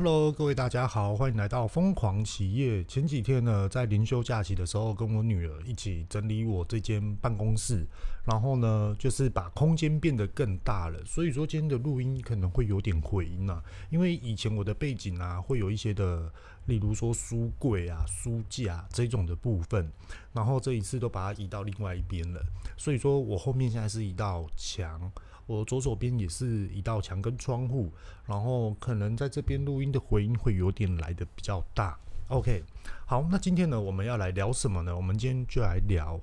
[0.00, 2.84] Hello，各位大家好，欢迎来到疯狂企业。
[2.84, 7.84] 前几天呢，在连休假期的时候，跟我女儿一起整理我这间办公室，
[8.24, 11.04] 然后呢，就是把空间变得更大了。
[11.04, 16.32] 所以说今天的录音可能会有点回音啊，因为以前我的背景啊，会有一些的，
[16.66, 19.90] 例如说书柜啊、书架这种的部分，
[20.32, 22.40] 然后这一次都把它移到另外一边了。
[22.76, 25.10] 所以说我后面现在是一道墙。
[25.48, 27.90] 我左手边也是一道墙跟窗户，
[28.26, 31.98] 然后可能在这边录音的回音会有点来的比较大。
[32.28, 32.62] OK，
[33.06, 34.94] 好，那今天呢，我们要来聊什么呢？
[34.94, 36.20] 我们今天就来聊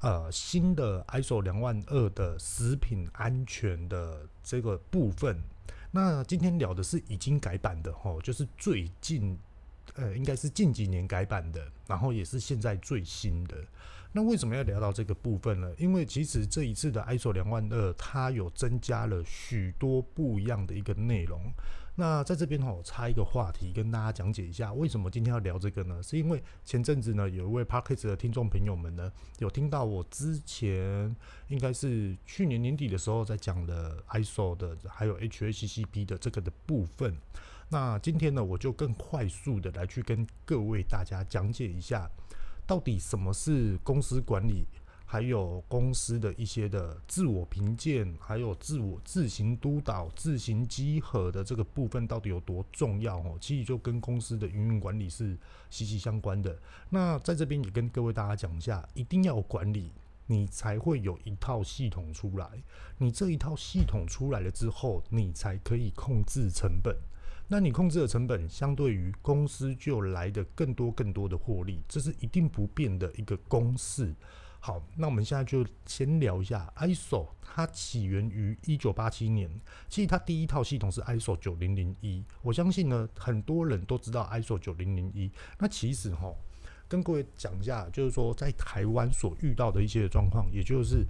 [0.00, 5.40] 呃新的 ISO 两万二的食品安全的这个部分。
[5.92, 9.38] 那今天聊的是已经改版的齁，就是最近
[9.94, 13.56] 呃应该是近几年改版的，然后也是现在最新的。
[14.16, 15.70] 那为什么要聊到这个部分呢？
[15.76, 21.38] 因为其实这一次的 ISO 两万二，它有增加了许多不一样的一个内容。
[21.96, 26.02] 那在这边哈，我插一个话题跟大家讲解一下，为什么今天要聊这个呢？
[26.02, 31.14] 是因为前阵子呢，有一位 Parkes 的听众朋友们呢，有听到我之前
[31.48, 37.14] 应该是去年年底的时候在讲的 ISO 的，还有 HACCP 的这个的部分。
[37.68, 42.10] 那今天呢，我就更快速的来去跟各位大家讲解一下。
[42.66, 44.66] 到底什么是公司管理？
[45.08, 53.18] 还有公司的一些的自我评鉴，还有自我自行督导、自行稽核的这个部分，到底有多重要？
[53.18, 55.38] 哦，其实就跟公司的营运管理是
[55.70, 56.58] 息息相关的。
[56.90, 59.92] 那在这边也跟各位大家讲一下，一定要管理，
[60.26, 62.60] 你才会有一套系统出来。
[62.98, 66.96] 你这一套系统出来了之后，你才可以控制成本。
[67.48, 74.12] 那你控制的成本，相对于公司就来的更多更多的获利，这是一定不变的一个公式。
[74.58, 79.48] 好，那我们现在就先聊一下 ISO，它起源于一九八七年，
[79.88, 82.24] 其实它第一套系统是 ISO 九零零一。
[82.42, 85.30] 我相信呢，很多人都知道 ISO 九零零一。
[85.60, 86.34] 那其实哈，
[86.88, 91.06] 跟各位讲一下，就是说在台湾所遇到的一些状况，也就是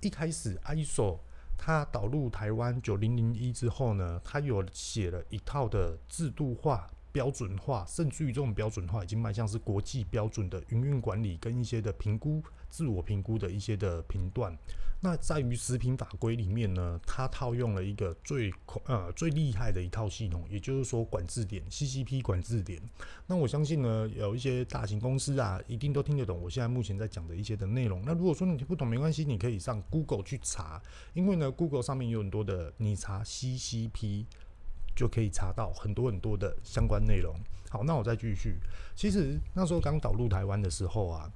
[0.00, 1.18] 一开始 ISO。
[1.58, 14.56] 它导入台湾九零零一之后呢，它有写了一套的制度化、标准化，甚至于这种标准化已经迈向是国际标准的营运管理跟一些的评估、自我评估的一些的评断。
[15.00, 18.52] 那在于食品法规里面呢，它套用了一个最
[18.86, 22.82] 呃最厉害的一套系统，也就是说管制点 CCP 管制点。
[23.26, 28.02] 那我相信呢，有一些大型公司啊，一定都听得懂我现在目前在讲的一些的内容。
[28.04, 30.82] 那如果说你听不懂没关系，你可以上 Google 去查，
[31.14, 34.24] 因为呢 Google 上面有很多的，你查 CCP
[34.96, 37.36] 就可以查到很多很多的相关内容。
[37.70, 38.56] 好，那我再继续。
[38.96, 41.32] 其实那时候刚导入台湾的时候啊。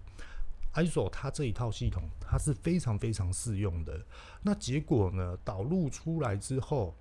[0.75, 4.01] ISO 它这一套系统，它是非常非常适用的。
[4.43, 6.95] 那结果呢，导入出来之后，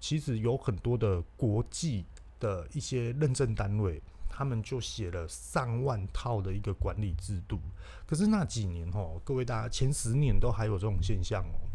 [0.00, 2.04] 其实有很多的国际
[2.38, 7.58] 的一些认证单位，他们就写了上万套的一个管理制度。
[8.06, 11.67] 可是那几年哦，各位大家前十年都还有这种现象哦。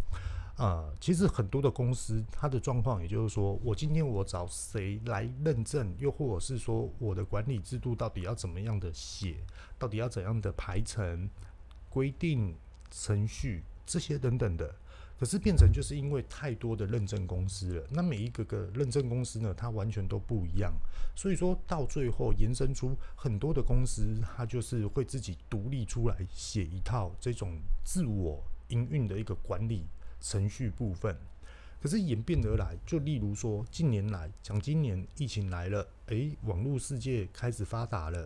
[0.56, 9.38] 呃，其实很多的公司，它的状况，也就是说，我今天我找谁来认证，又或者是说，我的管理制度到底要怎么样的写，
[9.80, 11.28] 到底要怎样的排程、
[11.90, 12.56] 规定、
[12.92, 14.76] 程序这些等等的，
[15.20, 20.72] 可是变成就是因为太多的认证公司了，那每一个个认证公司呢，它完全都不一样，
[21.16, 29.88] 所以说到最后延伸出很多的公司，它就是会自己独立出来写一套这种自我营运的一个管理。
[30.24, 31.14] 程序部分，
[31.82, 38.26] 可是演变而来，就例如说，近年来讲，今年疫情来了，诶，网络世界开始发达了，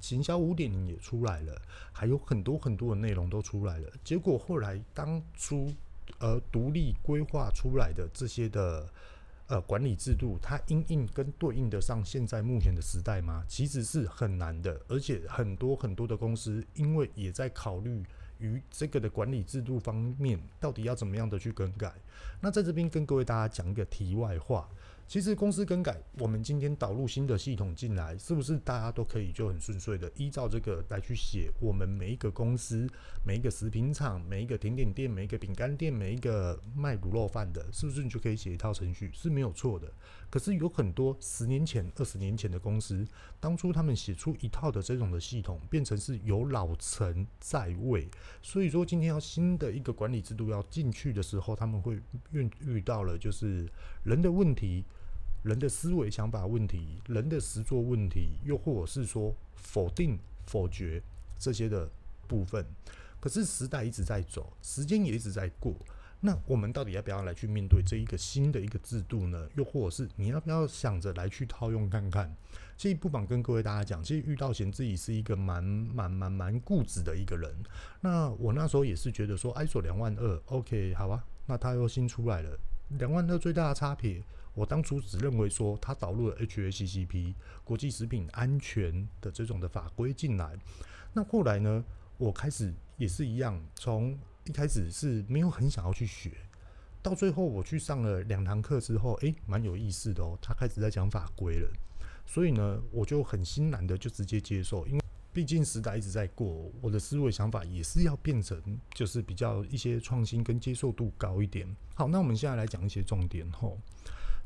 [0.00, 1.60] 行销五点零也出来了，
[1.92, 3.92] 还有很多很多的内容都出来了。
[4.02, 5.70] 结果后来当初
[6.18, 8.88] 呃独立规划出来的这些的
[9.48, 13.44] 呃管理制度，它因应跟对应得上现在目前的时代吗？
[13.46, 18.02] 其实是很难的，而且很多很多的公司因为也在考虑。
[18.38, 21.92] 于这个的管理制度方面，到底要怎么样的去更改？
[22.40, 24.68] 那在这边跟各位大家讲一个题外话。
[25.08, 31.50] 其实公司更改，我们今天导入新的系统进来，是不是大家都可以就很顺遂的依照这个来去写？
[31.58, 32.86] 我们每一个公司、
[33.24, 39.10] 每一个食品厂、每一个甜点店、每一个饼干店、每一个卖卤肉饭的，是不是你就可以写一套程序？
[39.14, 39.90] 是没有错的。
[40.28, 43.02] 可是有很多十年前、二十年前的公司，
[43.40, 48.06] 当初他们写出一套的这种的系统，变成是有老陈在位，
[48.42, 51.98] 所以说今天要新的一个管理制度要进去的时候，他们会
[52.30, 53.66] 遇遇到了就是
[54.04, 54.84] 人的问题。
[55.42, 61.02] 人的思维、想法问题，人的实作问题，又或者是说否定、否决
[61.38, 61.88] 这些的
[62.26, 62.64] 部分。
[63.20, 65.74] 可是时代一直在走，时间也一直在过。
[66.20, 69.48] 那我们到底要不要来去面对这一个新的一个制度呢？
[69.54, 72.34] 又或者是你要不要想着来去套用看看？
[72.76, 77.54] 其实不妨跟各位大家讲，其实遇到贤自己是一个蛮蛮蛮蛮固执的一个人。
[78.00, 82.58] 那我那时候也是觉得说，ISO 两万二，OK，好吧，那它又新出来了，
[82.98, 84.20] 两万二最大的差别，
[84.58, 87.32] 我当初只认为说它导入了 HACCP
[87.62, 90.58] 国际食品安全的这种的法规进来。
[91.12, 91.84] 那后来呢，
[92.16, 96.32] 我开始也是一样，从一开始是没有很想要去学，
[97.00, 100.36] 到最后我去上了两堂课之后，诶、蛮有意思的哦。
[100.42, 101.70] 他开始在讲法规了，
[102.26, 105.00] 所以呢，我就很欣然的就直接接受，因为
[105.32, 108.60] 毕竟时代一直在过，我的思维想法也是要变成
[108.92, 111.76] 就是比较一些创新跟接受度高一点。
[111.94, 113.78] 好，那我们现在来讲一些重点吼。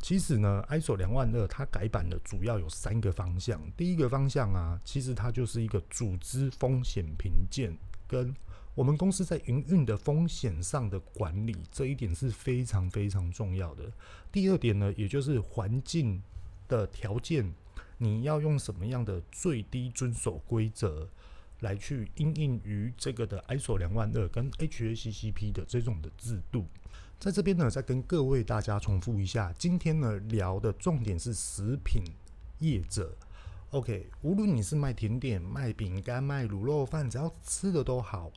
[0.02, 3.58] 其实呢，ISO 两万二它改版的主要有三个方向。
[3.76, 7.74] 第一个方向啊，其实它就是一个组织风险评鉴
[8.06, 8.34] 跟。
[8.74, 13.92] 我们公司在营运的风险上的管理，这一点是非常非常重要的。
[14.32, 16.22] 第二点呢，也就是环境
[16.68, 17.52] 的条件，
[17.98, 21.06] 你要用什么样的最低遵守规则
[21.60, 26.66] 来去应应于这个的 ISO 两万二跟 HACCP 的这种的制度。
[27.22, 32.02] 在这边呢，再跟各位大家重复一下，今天呢聊的重点是食品
[32.58, 33.16] 业者。
[33.70, 38.28] OK，无论你是卖甜点、卖饼干、卖卤肉饭，只要吃的都好。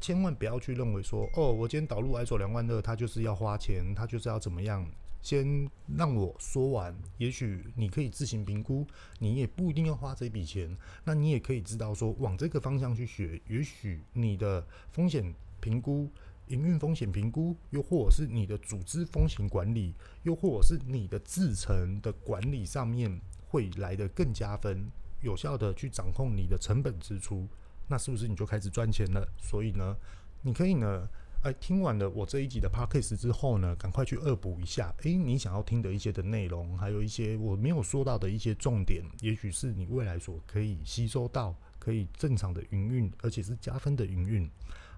[0.00, 4.88] 千万不要去认为说，哦，我今天导入 ISO 两万二，他就是要花钱，他就是要怎么样？
[5.20, 8.86] 先让我说完，也许你可以自行评估，
[9.18, 10.76] 你也不一定要花这笔钱。
[11.02, 16.08] 那你也可以知道说，往这个方向去学，也许你的风险评估、
[16.52, 24.86] 营运风险评估，又或者是你的组织风险管理，又或者是你的制程的管理上面，会来得更加分，
[25.22, 27.48] 有效的去掌控你的成本支出。
[27.88, 29.26] 那是不是你就开始赚钱了？
[29.38, 29.96] 所以呢，
[30.42, 31.08] 你可以呢，
[31.42, 44.48] 哎、听完了我这一集的 podcast 之后呢，赶快去恶补一下，哎、欸，你想要听的一些的内容，还有一些我没有说到的一些重点，也许是你未来所可以吸收到，可以正常的营运，而且是加分的营运。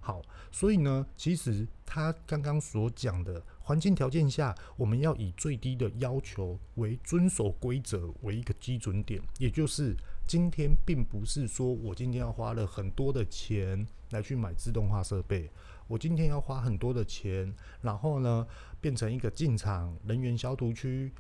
[0.05, 0.21] 好，
[0.53, 9.97] 所以呢，其实他刚刚所讲的环境条件下，我们要以最低的要求为遵守规则为一个基准点，也就是。
[10.27, 15.51] 今天并不是说我今天要花了很多的钱来去买自动化设备，
[15.87, 18.47] 我今天要花很多的钱，然后呢，
[18.81, 21.13] 变成一个进场人员消毒区、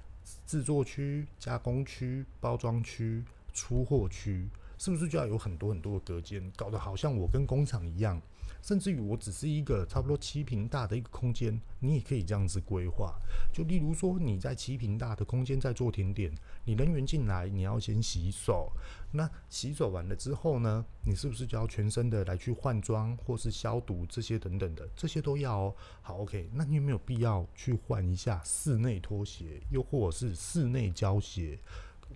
[0.47, 3.23] 制作区、加工区、包装区、
[3.53, 4.49] 出货区，
[4.79, 8.19] 是不是就要有很多很多的隔间，搞得好像我跟工厂一样？
[8.65, 13.15] 甚至于我只是一个差不多七平大的一个空间，你也可以这样子规划。
[13.53, 16.33] 就例如说，你在七平大的空间在做甜点，
[16.65, 18.73] 你人员进来，你要先洗手。
[19.13, 24.89] 那洗手完了之后呢，你是不是就要全身的来去换装或是消毒这些等等的？
[24.97, 25.77] 这些都要哦。
[26.01, 31.59] 好，OK，那你有没有必要去换一下室内拖鞋，又或者是室内胶鞋？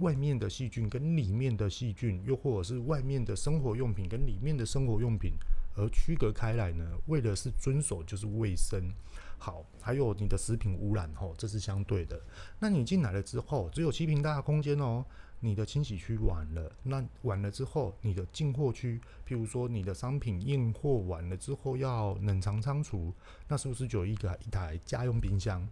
[0.01, 5.33] 外面的细菌跟里面的细菌，又或者是外面的生活用品跟里面的生活用品？
[5.79, 8.93] 而区隔开来呢，为的是遵守就是卫生，
[9.39, 12.21] 好，还有你的食品污染吼，这是相对的。
[12.59, 15.05] 那你进来了之后，只有七平大的空间哦，
[15.39, 23.15] 你的清洗区完了，那完了之后，你的进货区，譬如说你的商品验货完了之后要冷藏仓储，
[23.47, 25.65] 那是不是就有一个一台家用冰箱？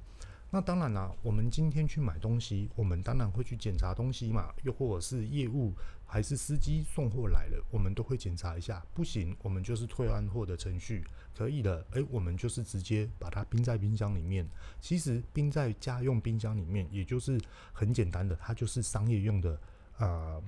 [0.49, 5.75] 那当然啦，我们今天去买东西，我们当然会去检查东西嘛，又或者是业务。
[6.07, 8.83] 还是司机送货来了，我们都会检查一下。
[8.95, 11.05] 不行，我们就是退换货的程序。
[11.37, 14.49] 可以的，诶，我们就是直接把它冰在冰箱里面。
[14.81, 17.39] 其实冰在家用冰箱里面，也就是
[17.75, 19.61] 很简单的，它就是商业用的
[19.99, 20.43] 呃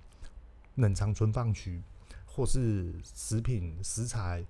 [0.77, 1.83] 冷藏存放区，
[2.25, 4.43] 或是食品食材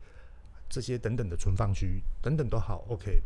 [0.69, 2.85] 这些等等的存放区等等都好。
[2.89, 3.21] OK。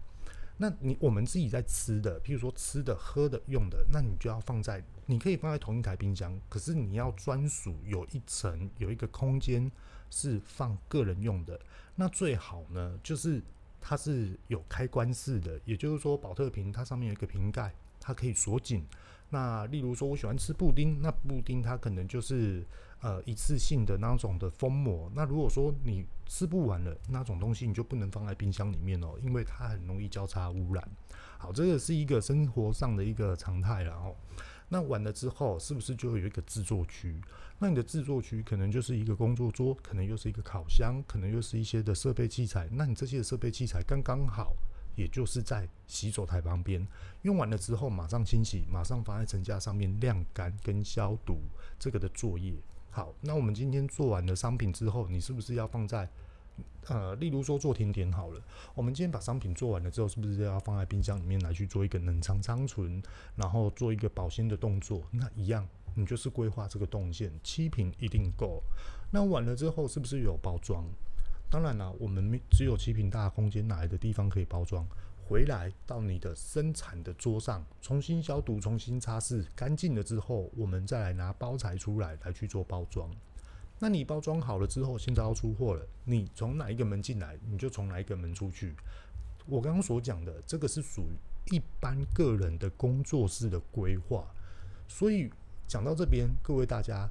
[0.56, 9.70] 那你我们自己在吃的，譬如说吃的、喝的、用的，那你就要放在，你可以放在同一台冰箱，可是你要专属有一层有一个空间
[10.10, 11.58] 是放个人用的。
[11.96, 13.42] 那最好呢，就是
[13.80, 18.86] 它是有开关式的，也就是说，宝特瓶它上面有一个瓶盖，它可以锁紧。
[19.30, 22.64] 那例如说，我喜欢吃布丁，那布丁它可能就是。
[23.02, 30.88] 呃，一次性的那种的封膜，那如果说你吃不完了那种东西，你就不能放在冰箱里面哦，因为它很容易交叉污染。
[31.36, 34.16] 好，这个是一个生活上的一个常态然后。
[34.68, 37.20] 那完了之后，是不是就会有一个制作区？
[37.58, 42.68] 那你的制作区可能就是一个工作桌，可能又是一个烤箱，可能又是一些的设备器材。
[42.70, 44.54] 那你这些设备器材刚刚好，
[44.94, 46.86] 也就是在洗手台旁边，
[47.22, 51.40] 用完了之后马上清洗，马上放在层架上面晾干跟消毒
[51.78, 52.54] 这个的作业。
[52.94, 56.06] 好，那我们今天做完了商品之后，你是不是要放在
[56.88, 58.40] 呃，例如说做甜点好了，
[58.74, 63.02] 我们今天把商品做完了之后，是不是要放在冰箱里面来去做一个冷藏仓存，
[63.34, 65.02] 然后做一个保鲜的动作？
[65.10, 68.62] 那一样，你就是规划这个动线，七瓶一定够。
[69.10, 70.84] 那完了之后，是不是有包装？
[71.48, 74.86] 当然了，我们只有七瓶大空间，哪来的地方可以包装？
[75.32, 83.10] 回来到你的生产的桌上，重新消毒、重新擦拭干净了之后，我们再来拿包材出来来去做包装。
[83.78, 88.76] 那你包装好了之后，现在要出货了，你从哪一个门进来，你就从哪一个门出去。
[89.46, 94.30] 我刚刚所讲的这个是属于一般个人的工作室的规划，
[94.86, 95.32] 所以
[95.66, 97.08] 讲到这边，各位大家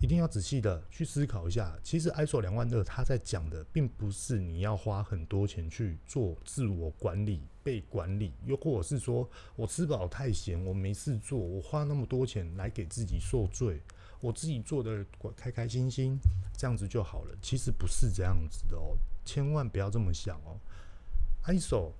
[0.00, 1.76] 一定要仔细的去思考一下。
[1.82, 13.80] 其实 ISO 两万二，它在讲的并不是你要花很多钱去做自我管理、被管理，又或者是说我吃饱太闲，我没事做，我花那么多钱来给自己受罪。
[14.20, 16.18] 我自己做的开开心心，
[16.56, 17.36] 这样子就好了。
[17.40, 20.58] 其实不是这样子的哦，千万不要这么想哦。
[21.44, 21.92] ISO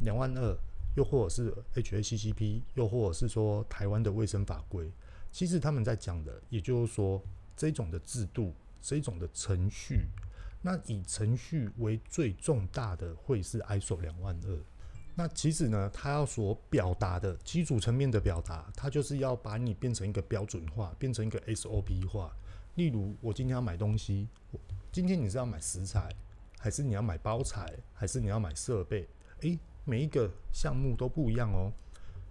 [0.00, 0.56] 两万二，
[0.96, 4.88] 又或者是 HACCP，又或者是说台湾的卫生法规，
[5.32, 7.20] 其实他们在讲的，也就是说
[7.56, 10.06] 这种的制度，这种的程序，
[10.62, 14.58] 那以程序为最重大的会是 ISO 两万二。
[15.14, 22.30] 那其实呢，它要所表达的基础层面的表达，它就是要把你变成一个标准化，变成一个 SOP 化。
[22.74, 24.28] 例如，我今天要买东西，
[24.92, 26.14] 今天你是要买食材，
[26.58, 29.08] 还是你要买包材，还是你要买设备？
[29.40, 31.72] 诶，每一个项目都不一样哦。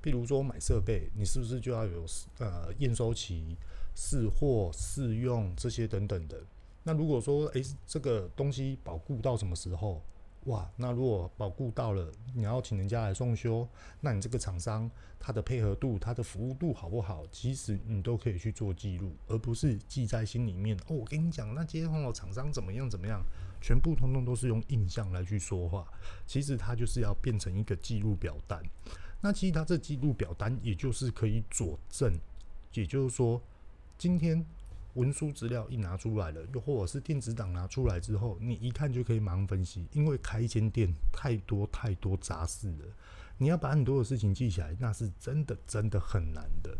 [0.03, 2.05] 譬如说买设备，你是不是就要有
[2.37, 3.57] 呃验收期、
[3.95, 6.43] 试货、试用这些等等的？
[6.83, 10.01] 那如果说诶，这个东西保固到什么时候？
[10.43, 13.67] 哇，那如果保固到了，你要请人家来送修，
[13.99, 14.87] 那你这个厂商
[15.19, 17.25] 他的配合度、他的服务度好不好？
[17.31, 20.77] 其实你都可以去做记录，而不是记在心里面。
[20.87, 23.23] 哦，我跟你讲，那接通了厂商怎么样怎么样，
[23.59, 25.91] 全部通通都是用印象来去说话。
[26.27, 28.61] 其实它就是要变成一个记录表单。
[29.21, 32.13] 那其实它这记录表单，也就是可以佐证，
[32.73, 33.41] 也就是说，
[33.97, 34.45] 今天。
[34.95, 39.85] 文书资料一拿出来了，又或者是电子档拿出来之后，你一看就可以盲分析。
[39.91, 42.85] 因为开一间店太多太多杂事了，
[43.37, 46.77] 你要把很多的事情记起来，那是真的真的很难的。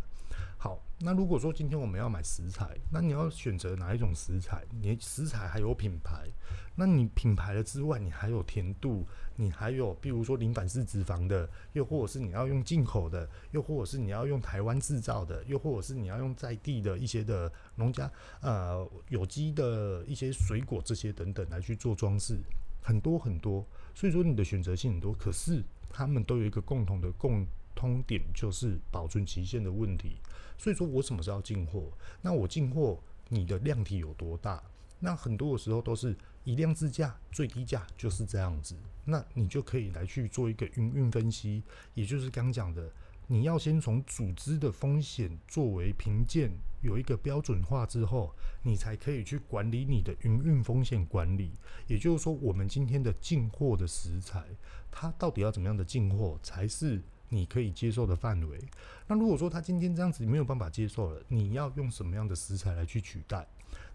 [0.58, 4.64] 好，那如果说今天我们要买食材，那你要选择哪一种食材？
[4.80, 6.26] 你食材还有品牌，
[6.74, 18.10] 那你品牌了之外，你还有甜度，你还有比如说零反式脂肪的，又或者是你要用进口的，又或者是你要用台湾制造的，又或者是你要用在地的一些的农家
[18.40, 22.40] 呃有机的一些水果这些等等来去做装饰，
[22.82, 30.16] 很多很多，所以说你的选择性很多，可是他们都有一个共同的共通点，就是保存期限的问题。
[30.58, 31.92] 所以说我什么时候进货？
[32.22, 32.98] 那我进货，
[33.28, 34.62] 你的量体有多大？
[34.98, 38.74] 那很多的时候都是以量制价，最低价就是这样子。
[39.04, 41.62] 那你就可以来去做一个营运分析，
[41.94, 42.90] 也就是刚讲的，
[43.26, 51.52] 你要先从组织的风险作为评鉴，有一个标准化之后，你才可以去管理你的营运风险管理。
[51.86, 54.42] 也就是说，我们今天的进货的食材，
[54.90, 57.02] 它到底要怎么样的进货才是？
[57.28, 58.58] 你可以接受的范围。
[59.06, 63.46] 那如果说他今天这样子没有办法接受了，你要用什么样的食材来去取代？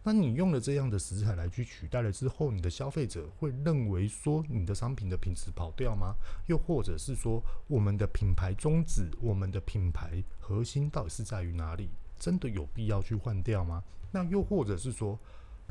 [0.03, 6.15] 那你用了这样的食材来去取代了之后，你的消费者会认为说你的商品的品质跑掉吗？
[6.47, 11.89] 又或者是说我们的品牌宗旨、我们的品牌核心到底是在于哪里？
[12.17, 13.83] 真的有必要去换掉吗？
[14.11, 15.17] 那又或者是说，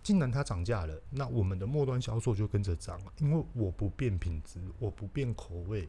[0.02, 5.88] 既然它涨价了，那我们的末端销售就跟着涨了，因为我不变品质，我不变口味。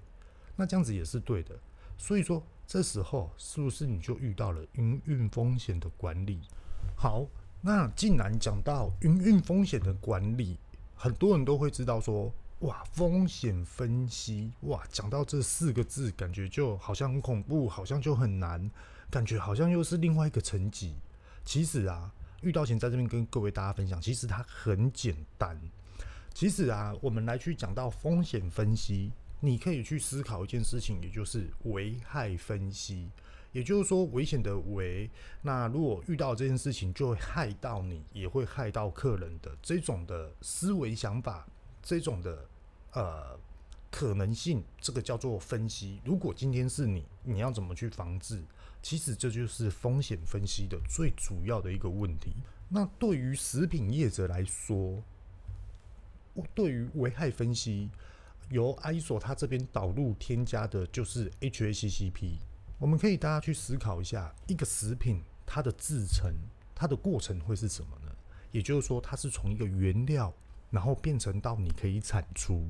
[0.62, 1.60] 那这样子也是对的，
[1.98, 6.40] 所以说这时候是不是你就遇到了营运风险的管理？
[6.96, 7.26] 好，
[7.62, 10.60] 那既然讲到营运风险的管理，
[10.94, 18.70] 很多人都会知道说，哇，风险分析，哇，讲到这四个字，感觉就好像很恐怖，好像就很难，
[19.10, 20.94] 感觉好像又是另外一个层级。
[21.44, 22.14] 其实啊，
[22.44, 25.60] 遇到前在这边跟各位大家分享，其实它很简单。
[26.36, 29.12] 其实啊，我们来去讲到风险分析。
[29.42, 33.10] 你可以去思考一件事情，也就是危害分析。
[33.52, 35.10] 也就是说，危险的危，
[35.42, 41.46] 那如果遇到这件事情，就会害到你，也会害到客人的这种的思维想法，
[41.84, 42.48] 这种的
[42.94, 43.38] 呃
[43.90, 46.00] 可能性，这个叫做分析。
[46.06, 48.42] 如果今天是你，你要怎么去防治？
[48.82, 52.32] 其实这就是风险分析的最主要的一个问题。
[52.70, 55.04] 那对于食品业者来说，
[56.56, 57.90] 对于危害分析。
[58.52, 62.36] 由 ISO 它这边导入添加的就是 HACCP。
[62.78, 66.34] 我们可以大家去思考一下，一个食品它的制成，
[66.76, 68.12] 它的过程会是什么呢？
[68.52, 70.34] 也就是说，它是从一个原料
[70.70, 72.70] 然后变成到你可以产出。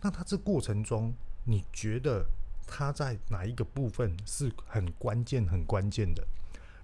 [0.00, 1.12] 那它这过程中，
[1.44, 2.24] 你觉得
[2.66, 6.26] 它在哪一个部分是很关键、很关键的？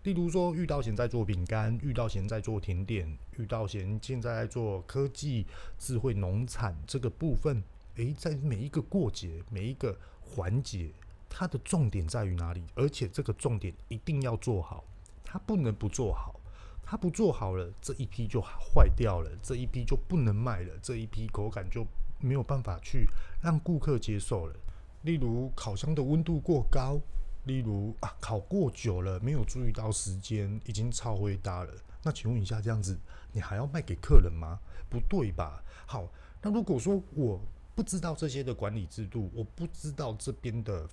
[0.03, 5.47] 例如说，遇到现在做饼干，遇到现在做甜点，遇到现现在在做科技、
[5.79, 7.63] 智慧农产这个部分，
[7.97, 10.91] 诶，在每一个过节、每一个环节，
[11.29, 12.63] 它的重点在于哪里？
[12.75, 14.85] 而且这个重点一定要做好，
[15.25, 16.41] 它不能不做好。
[16.87, 21.87] 它不做好了，这一批就坏掉了，这一批就不能卖了，这一批口感就
[22.21, 23.07] 没有办法去
[23.41, 24.55] 让顾客接受了。
[25.01, 27.01] 例如烤箱的温度过高，
[27.45, 31.73] 例如啊烤过久了没有注意到时间，已经超灰搭了。
[32.03, 32.99] 那请问一下，这样子
[33.33, 34.59] 你还要卖给客人吗？
[34.91, 35.65] 不对吧？
[35.87, 36.07] 好，
[36.43, 37.41] 那如果说我
[37.75, 40.89] 不知道这些的管理制度，我不知道这边的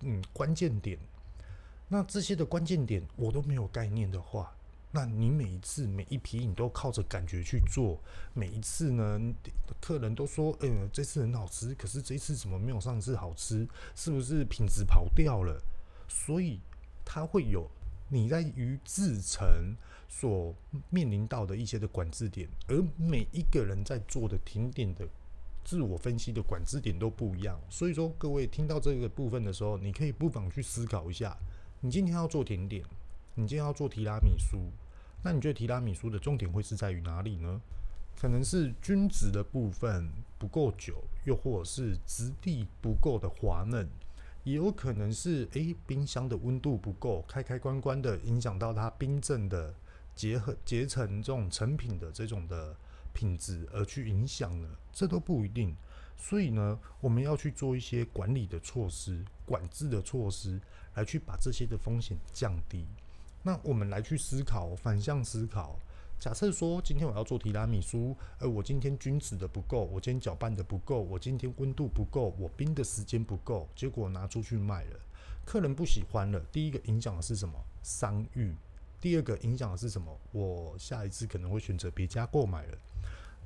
[0.00, 0.98] 嗯关键点，
[1.88, 4.54] 那这些的关键点我都没有概念的话。
[4.96, 7.98] 那你每一次每一批你都靠着感觉去做，
[8.32, 9.20] 每一次呢，
[9.80, 13.66] 客人都说，嗯、这次很好吃，可是这次怎么没有上次好吃？
[13.96, 15.60] 是不是品质跑掉了？
[16.06, 16.60] 所以
[17.04, 17.68] 它会有
[18.08, 19.74] 你在于制成
[20.08, 20.54] 所
[20.90, 25.04] 面临到的一些的管制点，而每一个人在做的停点的
[25.64, 27.58] 自我分析的管制点都不一样。
[27.70, 31.36] 所以说，各位听到这个部分的时候，你可以不妨去思考一下，
[31.80, 32.84] 你今天要做甜点，
[33.34, 34.58] 你今天要做提拉米苏。
[35.22, 37.60] 那你觉得提拉米苏的重点会是在于哪里呢？
[38.14, 43.88] 可能是均值的部分不够久，又或者是质地不够的滑嫩，
[44.44, 49.74] 也有可能是诶、冰箱的温度不够，开开关关的影响到它冰镇的
[50.14, 52.76] 结合结成这种成品的这种的
[53.14, 55.74] 品质而去影响了，这都不一定。
[56.16, 60.60] 所以呢，我们要去做一些管理的措施、管制的措施，
[60.94, 62.84] 来去把这些的风险降低。
[63.42, 65.78] 那我们来去思考，反向思考。
[66.18, 75.00] 假设说今天我要做提拉米苏，而我今天均质的不够，我今天搅拌的不够，我今天温度不够，我冰的时间不够，结果拿出去卖了，
[75.44, 76.40] 客人不喜欢了。
[76.50, 77.54] 第一个影响的是什么？
[77.82, 78.54] 商誉。
[79.00, 80.18] 第二个影响的是什么？
[80.32, 82.78] 我下一次可能会选择别家购买了。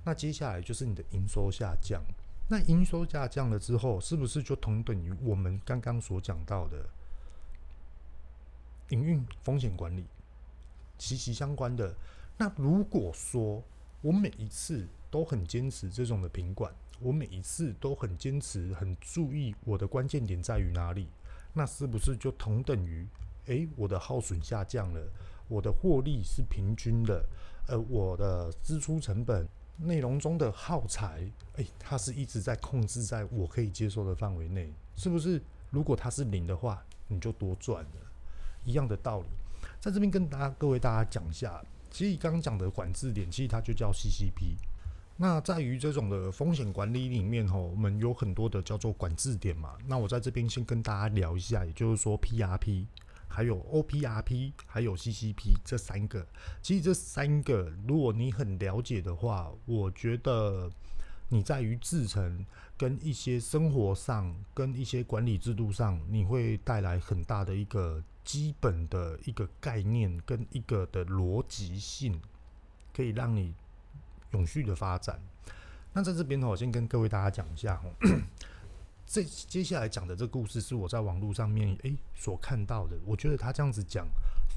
[0.04, 2.02] 那接下来就是你的营收下降。
[2.48, 6.88] 那营收下降了之后，是不是就同等于我们刚刚所讲到的？
[8.88, 10.02] 营运风险管理
[10.96, 11.94] 息息相关的。
[12.38, 13.62] 那如果说
[14.00, 21.06] 我每一次都很坚持这种的品管，我每一次都很坚持、很注意我的关键点在于哪里，
[21.52, 23.06] 那是不是就同等于，
[23.46, 25.06] 诶，我的耗损下降了，
[25.48, 27.22] 我的获利是平均的，
[27.66, 29.46] 呃，我的支出成本、
[29.78, 31.22] 内容中的耗材，
[31.56, 35.40] 诶，它是一直在控制在我可以接受的范围内，是不是？
[35.70, 37.90] 如果它是零的话，你就多赚了。
[38.64, 39.26] 一样的道理，
[39.80, 44.56] 在这边跟大家各位大家讲一下，其实刚刚讲的管制点，其实它就叫 CCP。
[45.16, 49.76] 那在于这种的风险管理里面吼，我们有很多的叫做管制点嘛。
[49.86, 52.84] 那我在这边先跟大家聊一下，也就是说 PRP，
[53.38, 56.26] 还有 OPRP，还有 CCP 这三个。
[56.60, 60.68] 其实这三个，如果你很了解的话，我觉得
[61.28, 62.44] 你在于制程
[62.76, 68.02] 跟一些生活上，跟一些管理制度上，你会带来很大的一个。
[68.24, 72.20] 基本的一个概念跟一个的逻辑性，
[72.94, 73.54] 可以让你
[74.32, 75.18] 永续的发展。
[75.94, 77.88] 那在这边呢，我先跟各位大家讲一下哦。
[79.10, 84.06] 这接下来讲的这故事是我在网络上面诶所看到的，我觉得他这样子讲，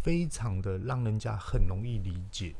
[0.03, 2.53] 非常的让人家很容易理解。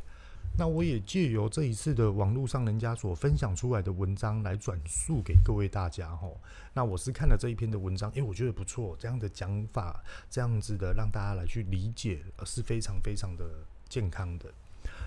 [0.57, 6.39] 那我也借由这一次的网络上人家所分享出来的文章来转述给各位大家吼。
[6.73, 13.43] 那我是看了这一篇的文章，诶，我觉得不错，这样的讲法，这样子的让大家来去理解，是非常非常的
[13.89, 14.45] 健康的。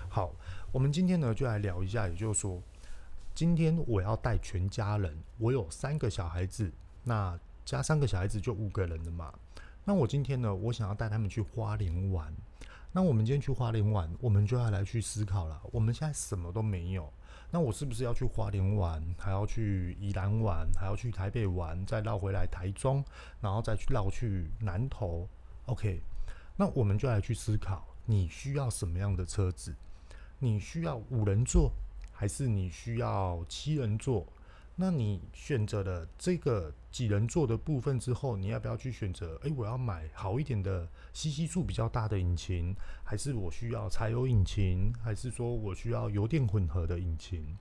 [0.07, 0.31] 好，
[0.71, 2.61] 我们今天呢就来聊一下，也就是说，
[3.35, 6.71] 今天我要带全家人，我有三个小孩子，
[7.03, 9.33] 那加三个小孩子就五个人了嘛。
[9.83, 12.33] 那我今天呢，我想要带他们去花莲玩。
[12.93, 15.61] 那我们今天去花莲玩，我们就要来去思考了。
[15.73, 17.11] 我们现在什么都没有，
[17.51, 23.03] 那我是不是要去花莲玩，还要去宜兰玩，还要去台北玩，再绕回来台中，
[23.41, 25.27] 然后再去绕去南投
[25.65, 26.01] ？OK，
[26.55, 29.75] 那我们就来去思考，你需要什么样的车子？
[30.39, 31.73] 你需要五人座，
[32.25, 34.25] 还是你需要七人座？
[34.75, 39.39] 那你选择了这个几人座的部分之后，你要不要去选择？
[39.43, 47.55] 诶，我要买好一点的吸气数比较大的引擎，还是我需要柴油引擎，还是说我需要油电混合的引擎？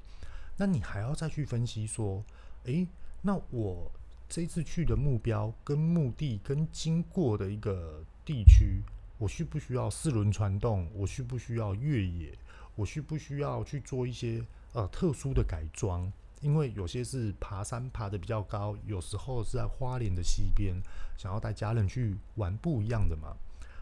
[0.57, 2.25] 那你还要再去分析说，
[2.63, 2.89] 诶，
[3.21, 3.93] 那我
[4.31, 8.81] 这次去的目标跟目的跟经过的一个地区，
[9.19, 10.91] 我需不需要四轮传动？
[10.95, 12.33] 我需不需要越野？
[12.75, 14.45] 我需不需要去做一些？
[14.75, 20.75] 呃特殊的改装，因为有些是爬山爬得比较高，有时候是在花莲的溪边，
[21.17, 23.37] 想要带家人去玩不一样的嘛。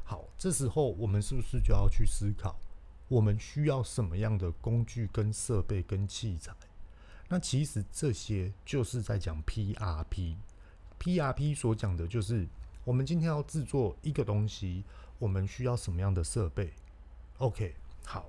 [0.05, 2.57] 好，这时候我们是不是就要去思考，
[3.09, 6.53] 我们需要什么样的工具跟设备跟器材？
[7.31, 10.37] 那其实这些就是在讲 PRP。
[11.01, 12.47] PRP 所讲的就是，
[12.85, 14.85] 我们今天要制作一个东西，
[15.19, 16.75] 我们需要什么样的设备
[17.39, 17.75] ？OK，
[18.05, 18.29] 好，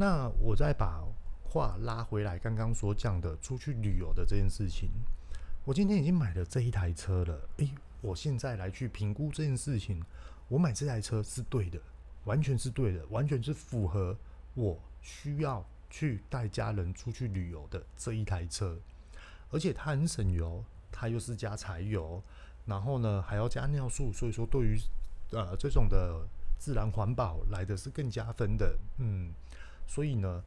[0.00, 1.04] 那我再把
[1.44, 4.88] 话拉回来，刚刚所讲的出去旅游的这件事情，
[5.62, 10.02] 我今天已经买了这一台车了，诶，我现在来去评估这件事情，
[10.48, 11.78] 我买这台车是对的，
[12.24, 14.16] 完全是对的，完全是符合
[14.54, 18.78] 我需要去带家人出去旅游的这一台车，
[19.50, 22.22] 而且它很省油，它又是加柴油。
[22.64, 24.78] 然后呢，还要加尿素，所以说对于
[25.32, 26.26] 呃这种的
[26.58, 29.32] 自然环保来的是更加分的，嗯，
[29.90, 30.44] 所以呢，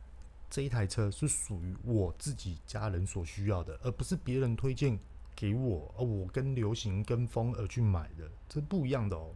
[0.50, 4.98] 这一台车是属于我自己家人所需要的，而不是别人推荐
[5.36, 9.36] 给我，而我跟流行跟风而去买的，这不一样的哦。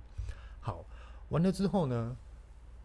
[0.62, 0.86] 好，
[1.28, 2.16] 完了之后呢，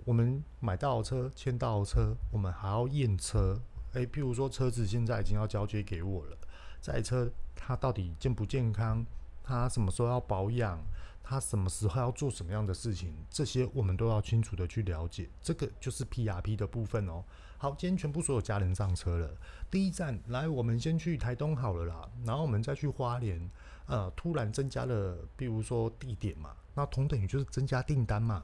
[0.05, 3.57] 我们买到车，签到车，我们还要验车，
[3.93, 6.37] 诶，譬如说车子现在已经要交接给我了，
[6.81, 9.07] 这台车它到底健不健康？
[9.45, 10.77] 它什么时候要保养？
[11.23, 13.13] 他什么时候要做什么样的事情？
[13.31, 15.29] 这些我们都要清楚的去了解。
[15.41, 17.25] 这个就是 PRP 的部分哦。
[17.59, 19.37] 好，今天全部所有家人上车了。
[19.71, 22.11] 第一站来，我们先去台东好了啦。
[22.27, 23.51] 然后我们再去花莲。
[23.87, 28.43] 呃，突然增加了，比如说地点嘛，那同等于就是增加订单嘛。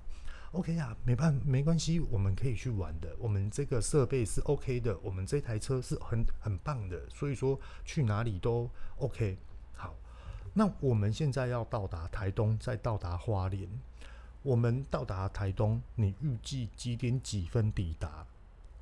[0.53, 3.15] OK 啊，没办没关系，我们可以去玩的。
[3.19, 9.39] 我们这个设备是 OK 的，我们这台车是很很棒的，所以说去哪里都 OK。
[10.59, 13.69] 那我们现在要到达台东，再到达花莲。
[14.43, 18.27] 我们到达台东，你预计几点几分抵达？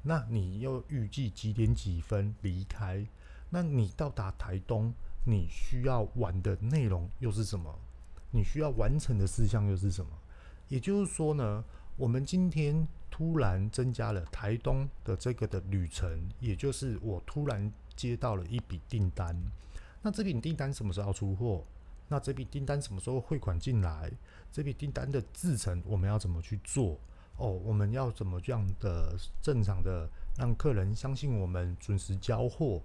[0.03, 3.07] 那你又预计几点几分离开？
[3.51, 4.91] 那你到达台东，
[5.27, 7.79] 你需要玩的内容又是什么？
[8.31, 10.11] 你需要完成的事项又是什么？
[10.69, 11.63] 也就是说呢，
[11.99, 19.37] 我们今天突然增加了台东的这个的旅程，也就是我突然接到了一笔订单。
[20.07, 21.65] 那这笔订单什么时候出货？
[22.07, 24.09] 那这笔订单什么时候汇款进来？
[24.53, 26.97] 这笔订单的制程我们要怎么去做？
[27.39, 32.81] 哦，我们要怎么样的正常的让客人相信我们准时交货